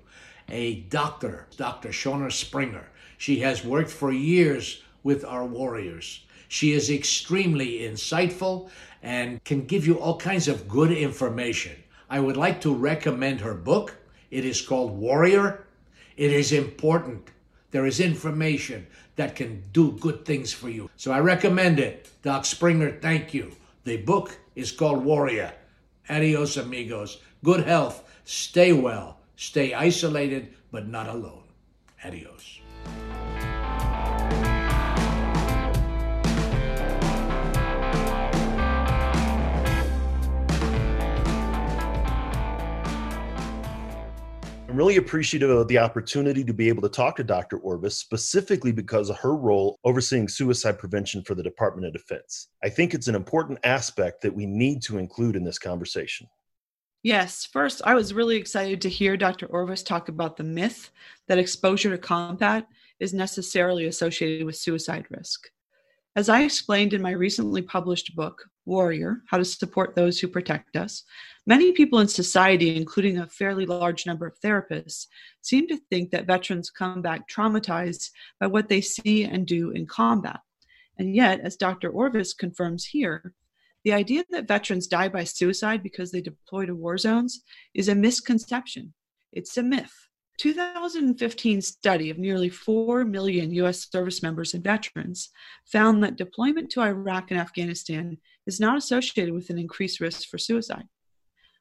a 0.49 0.81
doctor, 0.81 1.47
Dr. 1.57 1.89
Shauna 1.89 2.31
Springer. 2.31 2.87
She 3.17 3.39
has 3.39 3.65
worked 3.65 3.89
for 3.89 4.11
years 4.11 4.83
with 5.01 5.25
our 5.25 5.45
warriors. 5.45 6.25
She 6.55 6.71
is 6.71 6.89
extremely 6.89 7.79
insightful 7.79 8.69
and 9.03 9.43
can 9.43 9.65
give 9.65 9.85
you 9.85 9.99
all 9.99 10.17
kinds 10.17 10.47
of 10.47 10.69
good 10.69 10.89
information. 10.89 11.75
I 12.09 12.21
would 12.21 12.37
like 12.37 12.61
to 12.61 12.73
recommend 12.73 13.41
her 13.41 13.53
book. 13.53 13.97
It 14.31 14.45
is 14.45 14.61
called 14.61 14.97
Warrior. 14.97 15.67
It 16.15 16.31
is 16.31 16.53
important. 16.53 17.27
There 17.71 17.85
is 17.85 17.99
information 17.99 18.87
that 19.17 19.35
can 19.35 19.63
do 19.73 19.97
good 19.99 20.23
things 20.23 20.53
for 20.53 20.69
you. 20.69 20.89
So 20.95 21.11
I 21.11 21.19
recommend 21.19 21.77
it. 21.77 22.09
Doc 22.21 22.45
Springer, 22.45 22.99
thank 23.01 23.33
you. 23.33 23.51
The 23.83 23.97
book 23.97 24.37
is 24.55 24.71
called 24.71 25.03
Warrior. 25.03 25.51
Adios, 26.09 26.55
amigos. 26.55 27.17
Good 27.43 27.65
health. 27.65 28.09
Stay 28.23 28.71
well. 28.71 29.17
Stay 29.35 29.73
isolated, 29.73 30.53
but 30.71 30.87
not 30.87 31.09
alone. 31.09 31.43
Adios. 32.05 32.61
Really 44.75 44.97
appreciative 44.97 45.49
of 45.49 45.67
the 45.67 45.77
opportunity 45.77 46.43
to 46.43 46.53
be 46.53 46.67
able 46.69 46.81
to 46.81 46.89
talk 46.89 47.15
to 47.17 47.23
Dr. 47.23 47.57
Orvis 47.57 47.97
specifically 47.97 48.71
because 48.71 49.09
of 49.09 49.17
her 49.17 49.35
role 49.35 49.79
overseeing 49.83 50.27
suicide 50.27 50.79
prevention 50.79 51.23
for 51.23 51.35
the 51.35 51.43
Department 51.43 51.87
of 51.87 51.93
Defense. 51.93 52.49
I 52.63 52.69
think 52.69 52.93
it's 52.93 53.07
an 53.07 53.15
important 53.15 53.59
aspect 53.63 54.21
that 54.21 54.33
we 54.33 54.45
need 54.45 54.81
to 54.83 54.97
include 54.97 55.35
in 55.35 55.43
this 55.43 55.59
conversation. 55.59 56.27
Yes, 57.03 57.45
first, 57.45 57.81
I 57.85 57.93
was 57.93 58.15
really 58.15 58.35
excited 58.35 58.81
to 58.81 58.89
hear 58.89 59.15
Dr. 59.15 59.45
Orvis 59.45 59.83
talk 59.83 60.09
about 60.09 60.37
the 60.37 60.43
myth 60.43 60.89
that 61.27 61.37
exposure 61.37 61.91
to 61.91 61.97
combat 61.99 62.67
is 62.99 63.13
necessarily 63.13 63.85
associated 63.85 64.45
with 64.45 64.55
suicide 64.55 65.05
risk. 65.11 65.47
As 66.15 66.29
I 66.29 66.41
explained 66.41 66.93
in 66.93 67.01
my 67.01 67.11
recently 67.11 67.61
published 67.61 68.15
book, 68.15 68.41
Warrior 68.65 69.21
How 69.27 69.37
to 69.37 69.45
Support 69.45 69.95
Those 69.95 70.19
Who 70.19 70.27
Protect 70.27 70.75
Us, 70.75 71.03
many 71.45 71.71
people 71.71 71.99
in 71.99 72.07
society, 72.07 72.75
including 72.75 73.17
a 73.19 73.27
fairly 73.27 73.65
large 73.65 74.05
number 74.05 74.25
of 74.25 74.39
therapists, 74.39 75.07
seem 75.41 75.67
to 75.67 75.79
think 75.89 76.11
that 76.11 76.27
veterans 76.27 76.69
come 76.69 77.01
back 77.01 77.27
traumatized 77.29 78.09
by 78.39 78.47
what 78.47 78.69
they 78.69 78.81
see 78.81 79.23
and 79.23 79.45
do 79.45 79.71
in 79.71 79.85
combat. 79.85 80.39
And 80.97 81.15
yet, 81.15 81.41
as 81.41 81.57
Dr. 81.57 81.89
Orvis 81.89 82.33
confirms 82.33 82.85
here, 82.85 83.33
the 83.83 83.93
idea 83.93 84.23
that 84.31 84.47
veterans 84.47 84.87
die 84.87 85.09
by 85.09 85.23
suicide 85.23 85.83
because 85.83 86.11
they 86.11 86.21
deploy 86.21 86.65
to 86.65 86.75
war 86.75 86.97
zones 86.97 87.43
is 87.73 87.87
a 87.87 87.95
misconception. 87.95 88.93
It's 89.31 89.57
a 89.57 89.63
myth. 89.63 89.93
2015 90.37 91.61
study 91.61 92.09
of 92.09 92.17
nearly 92.17 92.49
4 92.49 93.05
million 93.05 93.53
US 93.53 93.89
service 93.89 94.21
members 94.21 94.53
and 94.53 94.63
veterans 94.63 95.29
found 95.65 96.03
that 96.03 96.17
deployment 96.17 96.69
to 96.71 96.81
Iraq 96.81 97.31
and 97.31 97.39
Afghanistan 97.39 98.17
is 98.45 98.59
not 98.59 98.77
associated 98.77 99.33
with 99.33 99.49
an 99.49 99.57
increased 99.57 99.99
risk 99.99 100.27
for 100.29 100.37
suicide. 100.37 100.85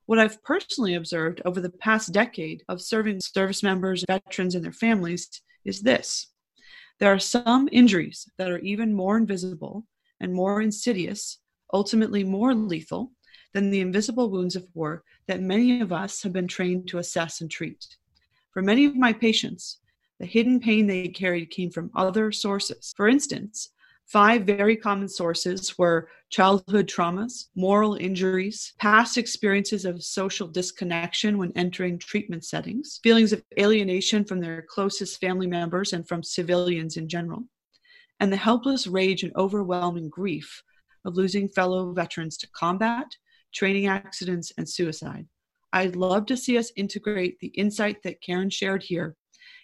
What 0.07 0.19
I've 0.19 0.43
personally 0.43 0.95
observed 0.95 1.41
over 1.45 1.61
the 1.61 1.71
past 1.71 2.13
decade 2.13 2.63
of 2.69 2.83
serving 2.83 3.21
service 3.21 3.63
members, 3.63 4.05
veterans, 4.07 4.55
and 4.55 4.65
their 4.65 4.73
families 4.73 5.29
is 5.65 5.81
this 5.83 6.29
there 7.01 7.13
are 7.13 7.19
some 7.19 7.69
injuries 7.73 8.29
that 8.39 8.51
are 8.51 8.59
even 8.59 8.95
more 8.95 9.17
invisible 9.17 9.87
and 10.21 10.33
more 10.33 10.63
insidious, 10.63 11.39
ultimately 11.73 12.23
more 12.23 12.55
lethal, 12.55 13.13
than 13.53 13.71
the 13.71 13.81
invisible 13.81 14.31
wounds 14.31 14.57
of 14.57 14.67
war 14.75 15.03
that 15.27 15.41
many 15.41 15.81
of 15.81 15.93
us 15.93 16.23
have 16.23 16.33
been 16.33 16.49
trained 16.49 16.89
to 16.89 16.99
assess 16.99 17.41
and 17.41 17.51
treat. 17.51 17.85
For 18.55 18.63
many 18.63 18.85
of 18.85 18.95
my 18.95 19.13
patients, 19.13 19.81
the 20.21 20.27
hidden 20.27 20.61
pain 20.61 20.87
they 20.87 21.09
carried 21.09 21.51
came 21.51 21.71
from 21.71 21.91
other 21.97 22.31
sources. 22.31 22.95
For 22.97 23.09
instance, 23.09 23.71
five 24.07 24.45
very 24.45 24.77
common 24.77 25.09
sources 25.09 25.77
were 25.77 26.09
childhood 26.31 26.87
traumas, 26.87 27.47
moral 27.57 27.97
injuries, 27.97 28.73
past 28.79 29.19
experiences 29.19 29.85
of 29.85 30.05
social 30.05 30.47
disconnection 30.47 31.37
when 31.37 31.51
entering 31.57 31.99
treatment 31.99 32.45
settings, 32.45 33.01
feelings 33.03 33.33
of 33.33 33.43
alienation 33.59 34.25
from 34.25 34.39
their 34.41 34.63
closest 34.71 35.21
family 35.21 35.49
members 35.49 35.93
and 35.93 36.07
from 36.07 36.23
civilians 36.23 36.97
in 36.97 37.09
general, 37.09 37.43
and 38.21 38.33
the 38.33 38.37
helpless 38.37 38.87
rage 38.87 39.25
and 39.25 39.35
overwhelming 39.35 40.09
grief 40.09 40.63
of 41.05 41.17
losing 41.17 41.49
fellow 41.49 41.93
veterans 41.93 42.37
to 42.37 42.49
combat, 42.51 43.07
training 43.53 43.89
accidents, 43.89 44.53
and 44.57 44.69
suicide. 44.69 45.27
I'd 45.75 45.97
love 45.97 46.27
to 46.27 46.37
see 46.37 46.57
us 46.57 46.71
integrate 46.77 47.41
the 47.41 47.49
insight 47.49 47.97
that 48.05 48.23
Karen 48.23 48.49
shared 48.49 48.85
here 48.85 49.17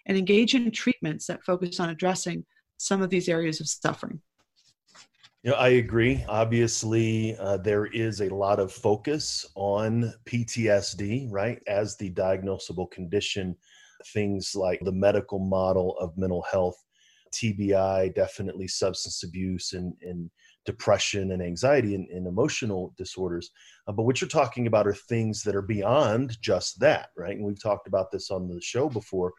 and 0.06 0.18
engage 0.18 0.56
in 0.56 0.72
treatments 0.72 1.26
that 1.26 1.44
focus 1.44 1.78
on 1.78 1.90
addressing 1.90 2.44
some 2.78 3.00
of 3.00 3.10
these 3.10 3.28
areas 3.28 3.60
of 3.60 3.68
suffering. 3.68 4.20
You 5.44 5.52
know, 5.52 5.56
I 5.56 5.68
agree. 5.68 6.24
Obviously, 6.28 7.36
uh, 7.38 7.58
there 7.58 7.86
is 7.86 8.22
a 8.22 8.34
lot 8.34 8.58
of 8.58 8.72
focus 8.72 9.46
on 9.54 10.12
PTSD, 10.28 11.28
right, 11.30 11.62
as 11.68 11.96
the 11.96 12.10
diagnosable 12.10 12.90
condition. 12.90 13.56
Things 14.12 14.56
like 14.56 14.80
the 14.80 14.92
medical 14.92 15.38
model 15.38 15.96
of 16.00 16.18
mental 16.18 16.44
health, 16.50 16.76
TBI, 17.32 18.12
definitely 18.16 18.66
substance 18.66 19.22
abuse 19.22 19.74
and, 19.74 19.94
and 20.02 20.28
depression 20.66 21.32
and 21.32 21.42
anxiety 21.42 21.94
and, 21.94 22.08
and 22.08 22.26
emotional 22.26 22.94
disorders. 22.96 23.50
Uh, 23.86 23.92
but 23.92 24.04
what 24.04 24.20
you're 24.20 24.28
talking 24.28 24.66
about 24.66 24.86
are 24.86 24.94
things 24.94 25.42
that 25.42 25.56
are 25.56 25.62
beyond 25.62 26.40
just 26.42 26.78
that, 26.80 27.08
right? 27.16 27.36
And 27.36 27.44
we've 27.44 27.62
talked 27.62 27.86
about 27.86 28.10
this 28.10 28.30
on 28.30 28.48
the 28.48 28.60
show 28.60 28.88
before. 28.88 29.32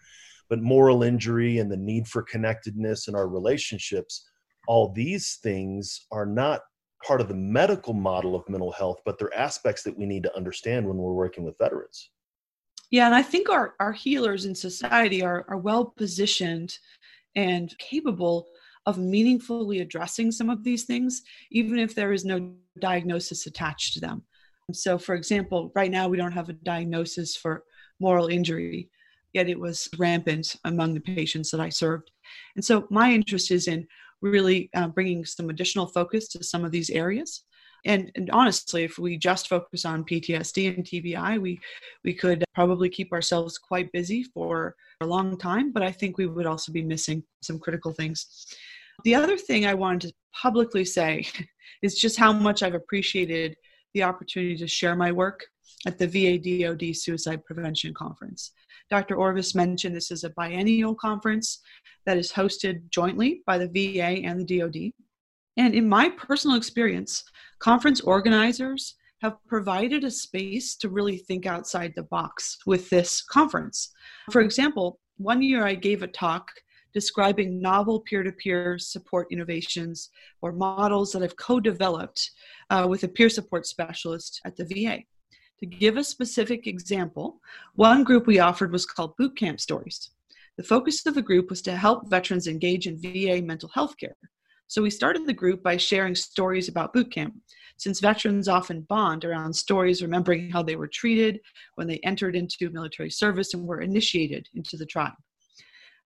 But 0.49 0.61
moral 0.61 1.03
injury 1.03 1.59
and 1.59 1.71
the 1.71 1.77
need 1.77 2.07
for 2.07 2.23
connectedness 2.23 3.07
in 3.07 3.15
our 3.15 3.27
relationships 3.27 4.27
all 4.67 4.91
these 4.91 5.39
things 5.41 6.05
are 6.11 6.25
not 6.25 6.61
part 7.05 7.21
of 7.21 7.27
the 7.27 7.33
medical 7.33 7.93
model 7.93 8.35
of 8.35 8.47
mental 8.47 8.71
health, 8.71 8.99
but 9.05 9.17
they're 9.17 9.35
aspects 9.35 9.83
that 9.83 9.97
we 9.97 10.05
need 10.05 10.23
to 10.23 10.35
understand 10.35 10.87
when 10.87 10.97
we're 10.97 11.13
working 11.13 11.43
with 11.43 11.57
veterans. 11.57 12.11
Yeah, 12.91 13.05
and 13.05 13.15
I 13.15 13.21
think 13.21 13.49
our, 13.49 13.75
our 13.79 13.93
healers 13.93 14.45
in 14.45 14.53
society 14.53 15.23
are, 15.23 15.45
are 15.47 15.57
well 15.57 15.85
positioned 15.85 16.77
and 17.35 17.75
capable 17.79 18.47
of 18.85 18.97
meaningfully 18.97 19.79
addressing 19.79 20.31
some 20.31 20.49
of 20.49 20.63
these 20.63 20.83
things, 20.85 21.21
even 21.51 21.77
if 21.77 21.93
there 21.93 22.13
is 22.13 22.25
no 22.25 22.53
diagnosis 22.79 23.45
attached 23.45 23.93
to 23.93 23.99
them. 23.99 24.23
So, 24.73 24.97
for 24.97 25.15
example, 25.15 25.71
right 25.75 25.91
now 25.91 26.07
we 26.07 26.17
don't 26.17 26.31
have 26.31 26.49
a 26.49 26.53
diagnosis 26.53 27.35
for 27.35 27.63
moral 27.99 28.27
injury, 28.27 28.89
yet 29.33 29.49
it 29.49 29.59
was 29.59 29.89
rampant 29.97 30.55
among 30.65 30.93
the 30.93 30.99
patients 30.99 31.51
that 31.51 31.59
I 31.59 31.69
served. 31.69 32.11
And 32.55 32.63
so, 32.63 32.87
my 32.89 33.11
interest 33.11 33.51
is 33.51 33.67
in 33.67 33.87
really 34.21 34.69
uh, 34.75 34.87
bringing 34.87 35.25
some 35.25 35.49
additional 35.49 35.87
focus 35.87 36.27
to 36.29 36.43
some 36.43 36.63
of 36.63 36.71
these 36.71 36.89
areas. 36.89 37.43
And, 37.83 38.11
and, 38.15 38.29
honestly, 38.29 38.83
if 38.83 38.99
we 38.99 39.17
just 39.17 39.47
focus 39.49 39.85
on 39.85 40.05
PTSD 40.05 40.75
and 40.75 40.85
TBI, 40.85 41.41
we 41.41 41.59
we 42.03 42.13
could 42.13 42.43
probably 42.53 42.89
keep 42.89 43.11
ourselves 43.11 43.57
quite 43.57 43.91
busy 43.91 44.23
for 44.23 44.75
a 45.01 45.05
long 45.05 45.35
time. 45.37 45.71
But 45.71 45.81
I 45.81 45.91
think 45.91 46.17
we 46.17 46.27
would 46.27 46.45
also 46.45 46.71
be 46.71 46.83
missing 46.83 47.23
some 47.41 47.57
critical 47.57 47.91
things. 47.91 48.45
The 49.03 49.15
other 49.15 49.37
thing 49.37 49.65
I 49.65 49.73
wanted 49.73 50.09
to 50.09 50.13
publicly 50.33 50.85
say 50.85 51.25
is 51.81 51.95
just 51.95 52.17
how 52.17 52.31
much 52.31 52.63
I've 52.63 52.75
appreciated 52.75 53.55
the 53.93 54.03
opportunity 54.03 54.55
to 54.57 54.67
share 54.67 54.95
my 54.95 55.11
work 55.11 55.45
at 55.85 55.97
the 55.97 56.07
VA 56.07 56.37
DoD 56.37 56.95
Suicide 56.95 57.43
Prevention 57.45 57.93
Conference. 57.93 58.51
Dr. 58.89 59.15
Orvis 59.15 59.55
mentioned 59.55 59.95
this 59.95 60.11
is 60.11 60.23
a 60.23 60.29
biennial 60.31 60.93
conference 60.95 61.59
that 62.05 62.17
is 62.17 62.31
hosted 62.31 62.89
jointly 62.89 63.41
by 63.45 63.57
the 63.57 63.67
VA 63.67 64.25
and 64.25 64.39
the 64.39 64.59
DoD. 64.59 64.91
And 65.57 65.73
in 65.73 65.87
my 65.87 66.09
personal 66.09 66.57
experience, 66.57 67.23
conference 67.59 68.01
organizers 68.01 68.95
have 69.21 69.37
provided 69.47 70.03
a 70.03 70.11
space 70.11 70.75
to 70.77 70.89
really 70.89 71.17
think 71.17 71.45
outside 71.45 71.93
the 71.95 72.03
box 72.03 72.57
with 72.65 72.89
this 72.89 73.21
conference. 73.21 73.91
For 74.31 74.41
example, 74.41 74.99
one 75.17 75.41
year 75.41 75.65
I 75.65 75.75
gave 75.75 76.01
a 76.03 76.07
talk 76.07 76.51
describing 76.93 77.61
novel 77.61 78.01
peer 78.01 78.23
to 78.23 78.31
peer 78.31 78.77
support 78.77 79.27
innovations 79.31 80.09
or 80.41 80.51
models 80.51 81.11
that 81.11 81.23
I've 81.23 81.35
co 81.35 81.59
developed 81.59 82.31
uh, 82.69 82.87
with 82.89 83.03
a 83.03 83.07
peer 83.07 83.29
support 83.29 83.65
specialist 83.65 84.41
at 84.45 84.55
the 84.55 84.65
VA. 84.65 84.99
To 85.59 85.65
give 85.65 85.97
a 85.97 86.03
specific 86.03 86.65
example, 86.65 87.39
one 87.75 88.03
group 88.03 88.25
we 88.25 88.39
offered 88.39 88.71
was 88.71 88.85
called 88.85 89.15
Boot 89.17 89.37
Camp 89.37 89.59
Stories. 89.59 90.09
The 90.57 90.63
focus 90.63 91.05
of 91.05 91.15
the 91.15 91.21
group 91.21 91.49
was 91.49 91.61
to 91.63 91.75
help 91.75 92.09
veterans 92.09 92.47
engage 92.47 92.87
in 92.87 93.01
VA 93.01 93.41
mental 93.41 93.69
health 93.69 93.95
care. 93.97 94.15
So 94.67 94.81
we 94.81 94.89
started 94.89 95.25
the 95.25 95.33
group 95.33 95.61
by 95.61 95.77
sharing 95.77 96.15
stories 96.15 96.69
about 96.69 96.93
boot 96.93 97.11
camp, 97.11 97.35
since 97.77 97.99
veterans 97.99 98.47
often 98.47 98.81
bond 98.81 99.25
around 99.25 99.53
stories 99.53 100.01
remembering 100.01 100.49
how 100.49 100.63
they 100.63 100.77
were 100.77 100.87
treated 100.87 101.41
when 101.75 101.87
they 101.87 101.99
entered 102.03 102.35
into 102.35 102.69
military 102.69 103.09
service 103.09 103.53
and 103.53 103.67
were 103.67 103.81
initiated 103.81 104.47
into 104.55 104.77
the 104.77 104.85
tribe. 104.85 105.13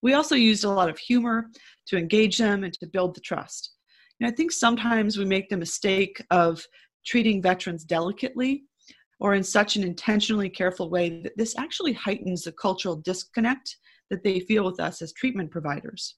We 0.01 0.13
also 0.13 0.35
used 0.35 0.63
a 0.63 0.69
lot 0.69 0.89
of 0.89 0.97
humor 0.97 1.49
to 1.87 1.97
engage 1.97 2.37
them 2.37 2.63
and 2.63 2.73
to 2.73 2.87
build 2.87 3.15
the 3.15 3.21
trust. 3.21 3.71
And 4.19 4.27
I 4.27 4.31
think 4.31 4.51
sometimes 4.51 5.17
we 5.17 5.25
make 5.25 5.49
the 5.49 5.57
mistake 5.57 6.23
of 6.29 6.63
treating 7.05 7.41
veterans 7.41 7.83
delicately 7.83 8.63
or 9.19 9.35
in 9.35 9.43
such 9.43 9.75
an 9.75 9.83
intentionally 9.83 10.49
careful 10.49 10.89
way 10.89 11.21
that 11.21 11.37
this 11.37 11.57
actually 11.57 11.93
heightens 11.93 12.43
the 12.43 12.51
cultural 12.51 12.97
disconnect 12.97 13.77
that 14.09 14.23
they 14.23 14.39
feel 14.39 14.65
with 14.65 14.79
us 14.79 15.01
as 15.01 15.13
treatment 15.13 15.51
providers. 15.51 16.15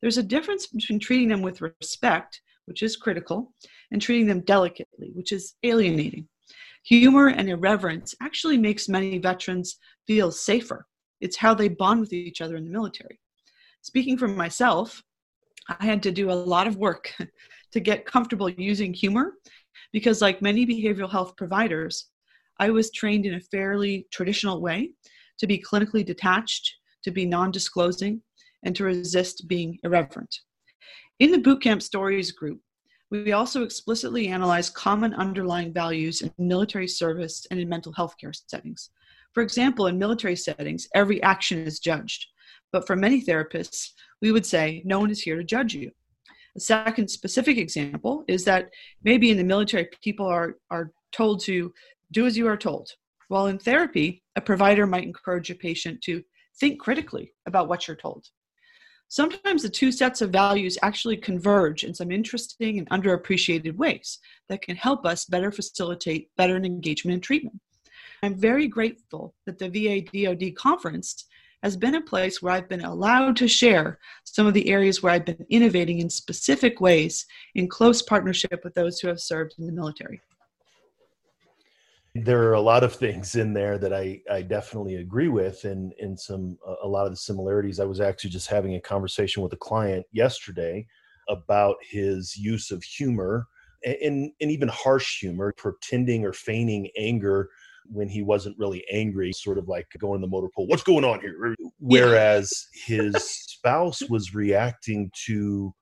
There's 0.00 0.18
a 0.18 0.22
difference 0.22 0.66
between 0.68 1.00
treating 1.00 1.28
them 1.28 1.42
with 1.42 1.60
respect, 1.60 2.40
which 2.66 2.82
is 2.82 2.96
critical, 2.96 3.52
and 3.90 4.00
treating 4.00 4.26
them 4.26 4.40
delicately, 4.40 5.10
which 5.14 5.32
is 5.32 5.54
alienating. 5.62 6.28
Humor 6.84 7.28
and 7.28 7.48
irreverence 7.48 8.14
actually 8.22 8.58
makes 8.58 8.88
many 8.88 9.18
veterans 9.18 9.76
feel 10.06 10.30
safer 10.30 10.86
it's 11.20 11.36
how 11.36 11.54
they 11.54 11.68
bond 11.68 12.00
with 12.00 12.12
each 12.12 12.40
other 12.40 12.56
in 12.56 12.64
the 12.64 12.70
military. 12.70 13.20
Speaking 13.82 14.18
for 14.18 14.28
myself, 14.28 15.02
I 15.68 15.84
had 15.84 16.02
to 16.04 16.10
do 16.10 16.30
a 16.30 16.32
lot 16.32 16.66
of 16.66 16.76
work 16.76 17.12
to 17.72 17.80
get 17.80 18.06
comfortable 18.06 18.48
using 18.48 18.94
humor 18.94 19.34
because, 19.92 20.22
like 20.22 20.42
many 20.42 20.66
behavioral 20.66 21.10
health 21.10 21.36
providers, 21.36 22.06
I 22.58 22.70
was 22.70 22.90
trained 22.90 23.26
in 23.26 23.34
a 23.34 23.40
fairly 23.40 24.06
traditional 24.10 24.60
way 24.60 24.92
to 25.38 25.46
be 25.46 25.62
clinically 25.62 26.04
detached, 26.04 26.74
to 27.04 27.10
be 27.10 27.24
non 27.24 27.50
disclosing, 27.50 28.22
and 28.64 28.74
to 28.76 28.84
resist 28.84 29.46
being 29.46 29.78
irreverent. 29.84 30.40
In 31.20 31.30
the 31.30 31.38
Bootcamp 31.38 31.82
Stories 31.82 32.32
group, 32.32 32.60
we 33.10 33.32
also 33.32 33.62
explicitly 33.62 34.28
analyze 34.28 34.68
common 34.68 35.14
underlying 35.14 35.72
values 35.72 36.22
in 36.22 36.32
military 36.38 36.88
service 36.88 37.46
and 37.50 37.58
in 37.58 37.68
mental 37.68 37.92
health 37.92 38.14
care 38.20 38.32
settings. 38.32 38.90
For 39.32 39.42
example, 39.42 39.86
in 39.86 39.98
military 39.98 40.36
settings, 40.36 40.88
every 40.94 41.22
action 41.22 41.58
is 41.60 41.78
judged. 41.78 42.26
But 42.72 42.86
for 42.86 42.96
many 42.96 43.22
therapists, 43.22 43.90
we 44.20 44.32
would 44.32 44.44
say, 44.44 44.82
no 44.84 45.00
one 45.00 45.10
is 45.10 45.20
here 45.20 45.36
to 45.36 45.44
judge 45.44 45.74
you. 45.74 45.90
A 46.56 46.60
second 46.60 47.08
specific 47.08 47.56
example 47.56 48.24
is 48.26 48.44
that 48.44 48.70
maybe 49.04 49.30
in 49.30 49.36
the 49.36 49.44
military, 49.44 49.88
people 50.02 50.26
are, 50.26 50.56
are 50.70 50.92
told 51.12 51.40
to 51.44 51.72
do 52.12 52.26
as 52.26 52.36
you 52.36 52.48
are 52.48 52.56
told. 52.56 52.90
While 53.28 53.46
in 53.46 53.58
therapy, 53.58 54.22
a 54.36 54.40
provider 54.40 54.86
might 54.86 55.04
encourage 55.04 55.50
a 55.50 55.54
patient 55.54 56.00
to 56.02 56.22
think 56.58 56.80
critically 56.80 57.32
about 57.46 57.68
what 57.68 57.86
you're 57.86 57.96
told. 57.96 58.26
Sometimes 59.08 59.62
the 59.62 59.70
two 59.70 59.90
sets 59.90 60.20
of 60.20 60.30
values 60.30 60.76
actually 60.82 61.16
converge 61.16 61.84
in 61.84 61.94
some 61.94 62.10
interesting 62.10 62.78
and 62.78 62.88
underappreciated 62.90 63.76
ways 63.76 64.18
that 64.48 64.60
can 64.60 64.76
help 64.76 65.06
us 65.06 65.24
better 65.24 65.50
facilitate 65.50 66.30
better 66.36 66.56
engagement 66.56 67.14
and 67.14 67.22
treatment. 67.22 67.58
I'm 68.22 68.34
very 68.36 68.66
grateful 68.66 69.34
that 69.46 69.58
the 69.58 69.68
VA 69.68 70.00
DoD 70.02 70.54
conference 70.56 71.26
has 71.62 71.76
been 71.76 71.96
a 71.96 72.00
place 72.00 72.40
where 72.40 72.52
I've 72.52 72.68
been 72.68 72.84
allowed 72.84 73.36
to 73.36 73.48
share 73.48 73.98
some 74.24 74.46
of 74.46 74.54
the 74.54 74.68
areas 74.68 75.02
where 75.02 75.12
I've 75.12 75.24
been 75.24 75.44
innovating 75.50 75.98
in 75.98 76.10
specific 76.10 76.80
ways 76.80 77.26
in 77.54 77.68
close 77.68 78.02
partnership 78.02 78.60
with 78.62 78.74
those 78.74 79.00
who 79.00 79.08
have 79.08 79.20
served 79.20 79.54
in 79.58 79.66
the 79.66 79.72
military. 79.72 80.20
There 82.14 82.42
are 82.48 82.54
a 82.54 82.60
lot 82.60 82.84
of 82.84 82.94
things 82.94 83.36
in 83.36 83.52
there 83.52 83.78
that 83.78 83.92
I, 83.92 84.20
I 84.30 84.42
definitely 84.42 84.96
agree 84.96 85.28
with 85.28 85.64
and, 85.64 85.92
and 86.00 86.18
some 86.18 86.58
a 86.82 86.88
lot 86.88 87.06
of 87.06 87.12
the 87.12 87.16
similarities. 87.16 87.80
I 87.80 87.84
was 87.84 88.00
actually 88.00 88.30
just 88.30 88.48
having 88.48 88.74
a 88.74 88.80
conversation 88.80 89.42
with 89.42 89.52
a 89.52 89.58
client 89.58 90.06
yesterday 90.12 90.86
about 91.28 91.76
his 91.88 92.36
use 92.36 92.70
of 92.70 92.82
humor 92.82 93.46
and, 93.84 94.32
and 94.40 94.50
even 94.50 94.68
harsh 94.68 95.20
humor, 95.20 95.52
pretending 95.56 96.24
or 96.24 96.32
feigning 96.32 96.88
anger 96.96 97.50
when 97.90 98.08
he 98.08 98.22
wasn't 98.22 98.58
really 98.58 98.84
angry, 98.92 99.32
sort 99.32 99.58
of 99.58 99.68
like 99.68 99.86
going 99.98 100.20
to 100.20 100.26
the 100.26 100.30
motor 100.30 100.48
pool, 100.54 100.66
what's 100.66 100.82
going 100.82 101.04
on 101.04 101.20
here? 101.20 101.54
Whereas 101.78 102.66
his 102.86 103.14
spouse 103.22 104.02
was 104.08 104.34
reacting 104.34 105.10
to 105.26 105.72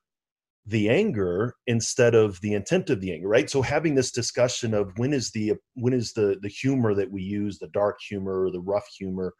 the 0.66 0.88
anger 0.88 1.54
instead 1.66 2.14
of 2.14 2.40
the 2.40 2.52
intent 2.52 2.90
of 2.90 3.00
the 3.00 3.12
anger 3.12 3.28
right 3.28 3.48
so 3.48 3.62
having 3.62 3.94
this 3.94 4.10
discussion 4.10 4.74
of 4.74 4.90
when 4.96 5.12
is 5.12 5.30
the 5.30 5.52
when 5.74 5.92
is 5.92 6.12
the 6.14 6.36
the 6.42 6.48
humor 6.48 6.92
that 6.92 7.10
we 7.10 7.22
use 7.22 7.58
the 7.58 7.68
dark 7.68 7.96
humor 8.08 8.44
or 8.44 8.50
the 8.50 8.60
rough 8.60 8.86
humor 8.98 9.32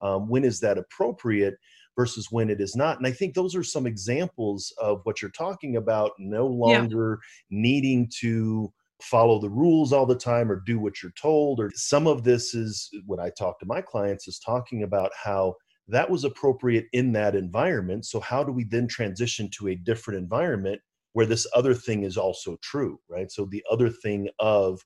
um, 0.00 0.28
when 0.28 0.42
is 0.42 0.58
that 0.60 0.78
appropriate 0.78 1.54
versus 1.98 2.28
when 2.30 2.48
it 2.48 2.62
is 2.62 2.74
not 2.74 2.96
and 2.96 3.06
i 3.06 3.12
think 3.12 3.34
those 3.34 3.54
are 3.54 3.62
some 3.62 3.86
examples 3.86 4.72
of 4.80 5.00
what 5.04 5.20
you're 5.20 5.30
talking 5.32 5.76
about 5.76 6.12
no 6.18 6.46
longer 6.46 7.18
yeah. 7.50 7.58
needing 7.60 8.10
to 8.20 8.72
follow 9.02 9.40
the 9.40 9.50
rules 9.50 9.92
all 9.92 10.06
the 10.06 10.14
time 10.14 10.50
or 10.50 10.62
do 10.66 10.78
what 10.78 11.02
you're 11.02 11.12
told 11.20 11.60
or 11.60 11.70
some 11.74 12.06
of 12.06 12.24
this 12.24 12.54
is 12.54 12.90
when 13.06 13.20
i 13.20 13.30
talk 13.38 13.58
to 13.58 13.66
my 13.66 13.80
clients 13.80 14.28
is 14.28 14.38
talking 14.38 14.82
about 14.82 15.10
how 15.22 15.54
that 15.90 16.08
was 16.08 16.24
appropriate 16.24 16.86
in 16.92 17.12
that 17.12 17.34
environment. 17.34 18.06
So 18.06 18.20
how 18.20 18.44
do 18.44 18.52
we 18.52 18.64
then 18.64 18.86
transition 18.86 19.50
to 19.58 19.68
a 19.68 19.74
different 19.74 20.18
environment 20.18 20.80
where 21.12 21.26
this 21.26 21.46
other 21.54 21.74
thing 21.74 22.04
is 22.04 22.16
also 22.16 22.56
true 22.62 22.98
right? 23.08 23.30
So 23.30 23.44
the 23.44 23.64
other 23.70 23.90
thing 23.90 24.28
of 24.38 24.80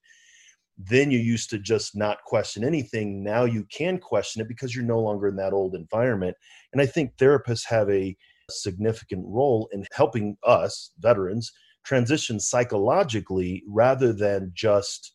then 0.77 1.11
you 1.11 1.19
used 1.19 1.51
to 1.51 1.59
just 1.59 1.95
not 1.95 2.25
question 2.25 2.65
anything. 2.65 3.23
Now 3.23 3.45
you 3.45 3.65
can 3.71 3.99
question 3.99 4.43
it 4.43 4.49
because 4.49 4.75
you're 4.75 4.85
no 4.85 4.99
longer 4.99 5.29
in 5.29 5.37
that 5.37 5.53
old 5.53 5.75
environment. 5.75 6.37
And 6.73 6.81
i 6.81 6.87
think 6.87 7.17
therapists 7.17 7.67
have 7.67 7.89
a 7.91 8.17
significant 8.51 9.25
role 9.27 9.69
in 9.73 9.87
helping 9.93 10.37
us 10.43 10.91
veterans 10.99 11.53
transition 11.85 12.41
psychologically 12.41 13.63
rather 13.69 14.13
than 14.13 14.51
just 14.55 15.13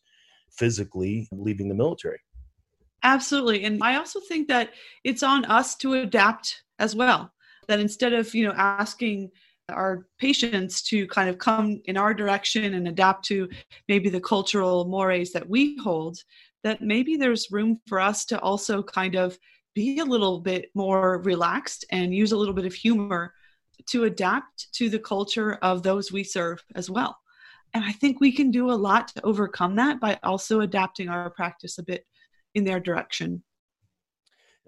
physically 0.52 1.28
leaving 1.32 1.68
the 1.68 1.74
military. 1.74 2.18
Absolutely. 3.02 3.64
And 3.64 3.82
I 3.82 3.96
also 3.96 4.20
think 4.20 4.48
that 4.48 4.70
it's 5.04 5.22
on 5.22 5.44
us 5.46 5.74
to 5.76 5.94
adapt 5.94 6.62
as 6.78 6.94
well. 6.94 7.32
That 7.68 7.80
instead 7.80 8.12
of, 8.12 8.34
you 8.34 8.46
know, 8.46 8.54
asking 8.56 9.30
our 9.70 10.06
patients 10.18 10.82
to 10.82 11.06
kind 11.06 11.28
of 11.30 11.38
come 11.38 11.80
in 11.84 11.96
our 11.96 12.12
direction 12.12 12.74
and 12.74 12.88
adapt 12.88 13.24
to 13.26 13.48
maybe 13.88 14.08
the 14.08 14.20
cultural 14.20 14.84
mores 14.86 15.30
that 15.32 15.48
we 15.48 15.78
hold, 15.78 16.18
that 16.64 16.82
maybe 16.82 17.16
there's 17.16 17.50
room 17.50 17.80
for 17.86 18.00
us 18.00 18.24
to 18.26 18.38
also 18.40 18.82
kind 18.82 19.14
of 19.14 19.38
be 19.74 20.00
a 20.00 20.04
little 20.04 20.40
bit 20.40 20.70
more 20.74 21.22
relaxed 21.22 21.84
and 21.90 22.14
use 22.14 22.32
a 22.32 22.36
little 22.36 22.54
bit 22.54 22.66
of 22.66 22.74
humor 22.74 23.32
to 23.88 24.04
adapt 24.04 24.72
to 24.74 24.88
the 24.88 24.98
culture 24.98 25.54
of 25.62 25.82
those 25.82 26.12
we 26.12 26.24
serve 26.24 26.62
as 26.74 26.90
well. 26.90 27.18
And 27.74 27.84
I 27.84 27.92
think 27.92 28.20
we 28.20 28.32
can 28.32 28.50
do 28.50 28.70
a 28.70 28.72
lot 28.72 29.08
to 29.08 29.24
overcome 29.24 29.76
that 29.76 30.00
by 30.00 30.18
also 30.22 30.60
adapting 30.60 31.08
our 31.08 31.30
practice 31.30 31.78
a 31.78 31.82
bit 31.82 32.04
in 32.54 32.64
their 32.64 32.80
direction. 32.80 33.42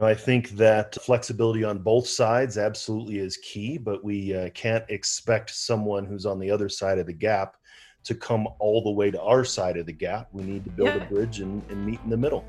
I 0.01 0.15
think 0.15 0.51
that 0.51 0.95
flexibility 1.03 1.63
on 1.63 1.79
both 1.79 2.09
sides 2.09 2.59
absolutely 2.59 3.19
is 3.19 3.37
key, 3.37 3.79
but 3.79 4.03
we 4.03 4.35
uh, 4.35 4.51
can't 4.51 4.85
expect 4.89 5.51
someone 5.51 6.05
who's 6.05 6.27
on 6.27 6.41
the 6.41 6.51
other 6.51 6.69
side 6.69 6.99
of 6.99 7.07
the 7.07 7.13
gap 7.13 7.57
to 8.05 8.15
come 8.15 8.49
all 8.59 8.83
the 8.83 8.91
way 8.91 9.11
to 9.11 9.21
our 9.21 9.45
side 9.45 9.77
of 9.77 9.87
the 9.87 9.93
gap. 9.93 10.29
We 10.33 10.43
need 10.43 10.65
to 10.65 10.71
build 10.71 10.89
yeah. 10.89 11.05
a 11.05 11.09
bridge 11.09 11.41
and, 11.41 11.63
and, 11.71 11.87
meet 11.87 12.01
in 12.03 12.11
the 12.11 12.17
middle. 12.17 12.45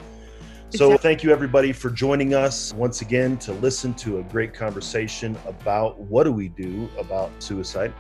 So, 0.76 0.88
exactly. 0.88 1.10
thank 1.10 1.24
you 1.24 1.32
everybody 1.32 1.72
for 1.72 1.92
joining 1.92 2.34
us 2.34 2.74
once 2.74 3.02
again 3.02 3.38
to 3.38 3.54
listen 3.54 3.94
to 3.96 4.18
a 4.18 4.24
great 4.24 4.56
conversation 4.56 5.38
about 5.46 6.00
what 6.00 6.24
do 6.24 6.32
we 6.32 6.48
do 6.48 6.90
about 6.98 7.30
suicide. 7.38 7.94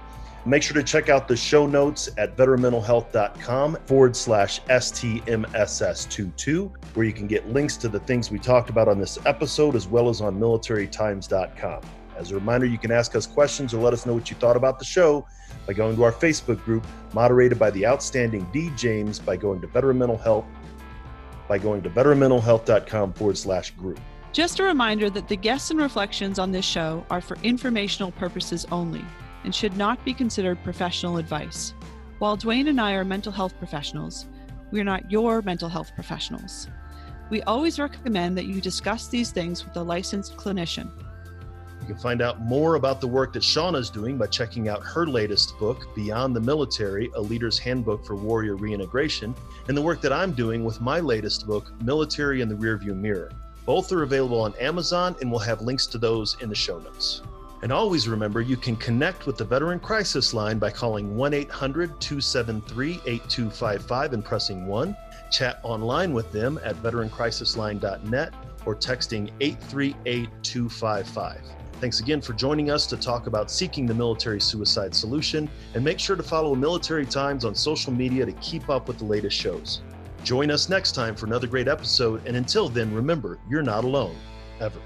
Make 0.47 0.63
sure 0.63 0.73
to 0.73 0.81
check 0.81 1.07
out 1.07 1.27
the 1.27 1.37
show 1.37 1.67
notes 1.67 2.09
at 2.17 2.35
veteranmentalhealth.com 2.35 3.77
forward 3.85 4.15
slash 4.15 4.59
STMSS22, 4.63 6.71
where 6.95 7.05
you 7.05 7.13
can 7.13 7.27
get 7.27 7.47
links 7.47 7.77
to 7.77 7.87
the 7.87 7.99
things 7.99 8.31
we 8.31 8.39
talked 8.39 8.71
about 8.71 8.87
on 8.87 8.97
this 8.97 9.19
episode, 9.27 9.75
as 9.75 9.87
well 9.87 10.09
as 10.09 10.19
on 10.19 10.39
militarytimes.com. 10.39 11.81
As 12.17 12.31
a 12.31 12.35
reminder, 12.35 12.65
you 12.65 12.79
can 12.79 12.91
ask 12.91 13.15
us 13.15 13.27
questions 13.27 13.75
or 13.75 13.83
let 13.83 13.93
us 13.93 14.07
know 14.07 14.15
what 14.15 14.31
you 14.31 14.35
thought 14.37 14.57
about 14.57 14.79
the 14.79 14.85
show 14.85 15.27
by 15.67 15.73
going 15.73 15.95
to 15.95 16.03
our 16.03 16.11
Facebook 16.11 16.63
group, 16.65 16.87
moderated 17.13 17.59
by 17.59 17.69
the 17.69 17.85
outstanding 17.85 18.49
D. 18.51 18.71
James, 18.75 19.19
by 19.19 19.37
going 19.37 19.61
to 19.61 19.67
Veteran 19.67 19.99
Mental 19.99 20.17
Health, 20.17 20.45
by 21.47 21.57
going 21.57 21.81
to 21.83 21.89
bettermentalhealth.com 21.89 23.13
forward 23.13 23.37
slash 23.37 23.71
group. 23.71 23.99
Just 24.31 24.59
a 24.59 24.63
reminder 24.63 25.09
that 25.11 25.27
the 25.27 25.35
guests 25.35 25.69
and 25.69 25.79
reflections 25.79 26.39
on 26.39 26.51
this 26.51 26.65
show 26.65 27.05
are 27.11 27.21
for 27.21 27.37
informational 27.43 28.11
purposes 28.11 28.65
only 28.71 29.05
and 29.43 29.53
should 29.53 29.77
not 29.77 30.03
be 30.03 30.13
considered 30.13 30.63
professional 30.63 31.17
advice. 31.17 31.73
While 32.19 32.37
Duane 32.37 32.67
and 32.67 32.79
I 32.79 32.93
are 32.93 33.05
mental 33.05 33.31
health 33.31 33.57
professionals, 33.59 34.25
we 34.71 34.79
are 34.79 34.85
not 34.85 35.11
your 35.11 35.41
mental 35.41 35.69
health 35.69 35.91
professionals. 35.93 36.67
We 37.29 37.41
always 37.43 37.79
recommend 37.79 38.37
that 38.37 38.45
you 38.45 38.61
discuss 38.61 39.07
these 39.07 39.31
things 39.31 39.65
with 39.65 39.75
a 39.75 39.83
licensed 39.83 40.37
clinician. 40.37 40.89
You 41.83 41.95
can 41.95 42.01
find 42.01 42.21
out 42.21 42.39
more 42.39 42.75
about 42.75 43.01
the 43.01 43.07
work 43.07 43.33
that 43.33 43.43
Shauna 43.43 43.75
is 43.75 43.89
doing 43.89 44.17
by 44.17 44.27
checking 44.27 44.69
out 44.69 44.81
her 44.83 45.05
latest 45.05 45.59
book, 45.59 45.93
Beyond 45.93 46.33
the 46.33 46.39
Military 46.39 47.11
A 47.15 47.19
Leader's 47.19 47.59
Handbook 47.59 48.05
for 48.05 48.15
Warrior 48.15 48.55
Reintegration, 48.55 49.35
and 49.67 49.75
the 49.75 49.81
work 49.81 49.99
that 49.99 50.13
I'm 50.13 50.31
doing 50.31 50.63
with 50.63 50.79
my 50.79 51.01
latest 51.01 51.45
book, 51.45 51.73
Military 51.83 52.39
in 52.39 52.47
the 52.47 52.55
Rearview 52.55 52.95
Mirror. 52.95 53.33
Both 53.65 53.91
are 53.91 54.03
available 54.03 54.39
on 54.39 54.53
Amazon, 54.61 55.17
and 55.19 55.29
we'll 55.29 55.41
have 55.41 55.61
links 55.61 55.85
to 55.87 55.97
those 55.97 56.37
in 56.39 56.47
the 56.47 56.55
show 56.55 56.79
notes. 56.79 57.21
And 57.63 57.73
always 57.73 58.07
remember 58.07 58.39
you 58.39 58.55
can 58.55 58.77
connect 58.77 59.25
with 59.25 59.35
the 59.35 59.43
Veteran 59.43 59.81
Crisis 59.81 60.33
Line 60.33 60.59
by 60.59 60.69
calling 60.69 61.17
1 61.17 61.33
800 61.33 61.99
273 61.99 63.01
8255 63.05 64.13
and 64.13 64.23
pressing 64.23 64.67
1. 64.67 64.95
Chat 65.31 65.59
online 65.63 66.13
with 66.13 66.31
them 66.31 66.61
at 66.63 66.77
veterancrisisline.net 66.77 68.33
or 68.65 68.73
texting 68.73 69.31
838 69.41 70.29
255. 70.43 71.41
Thanks 71.83 71.99
again 71.99 72.21
for 72.21 72.31
joining 72.31 72.71
us 72.71 72.87
to 72.87 72.95
talk 72.95 73.27
about 73.27 73.51
seeking 73.51 73.85
the 73.85 73.93
military 73.93 74.39
suicide 74.39 74.95
solution. 74.95 75.49
And 75.73 75.83
make 75.83 75.99
sure 75.99 76.15
to 76.15 76.23
follow 76.23 76.55
Military 76.55 77.05
Times 77.05 77.43
on 77.43 77.53
social 77.53 77.91
media 77.91 78.25
to 78.25 78.31
keep 78.31 78.69
up 78.69 78.87
with 78.87 78.99
the 78.99 79.03
latest 79.03 79.35
shows. 79.35 79.81
Join 80.23 80.49
us 80.49 80.69
next 80.69 80.93
time 80.93 81.13
for 81.13 81.25
another 81.25 81.45
great 81.45 81.67
episode. 81.67 82.25
And 82.25 82.37
until 82.37 82.69
then, 82.69 82.95
remember, 82.95 83.37
you're 83.49 83.63
not 83.63 83.83
alone, 83.83 84.15
ever. 84.61 84.79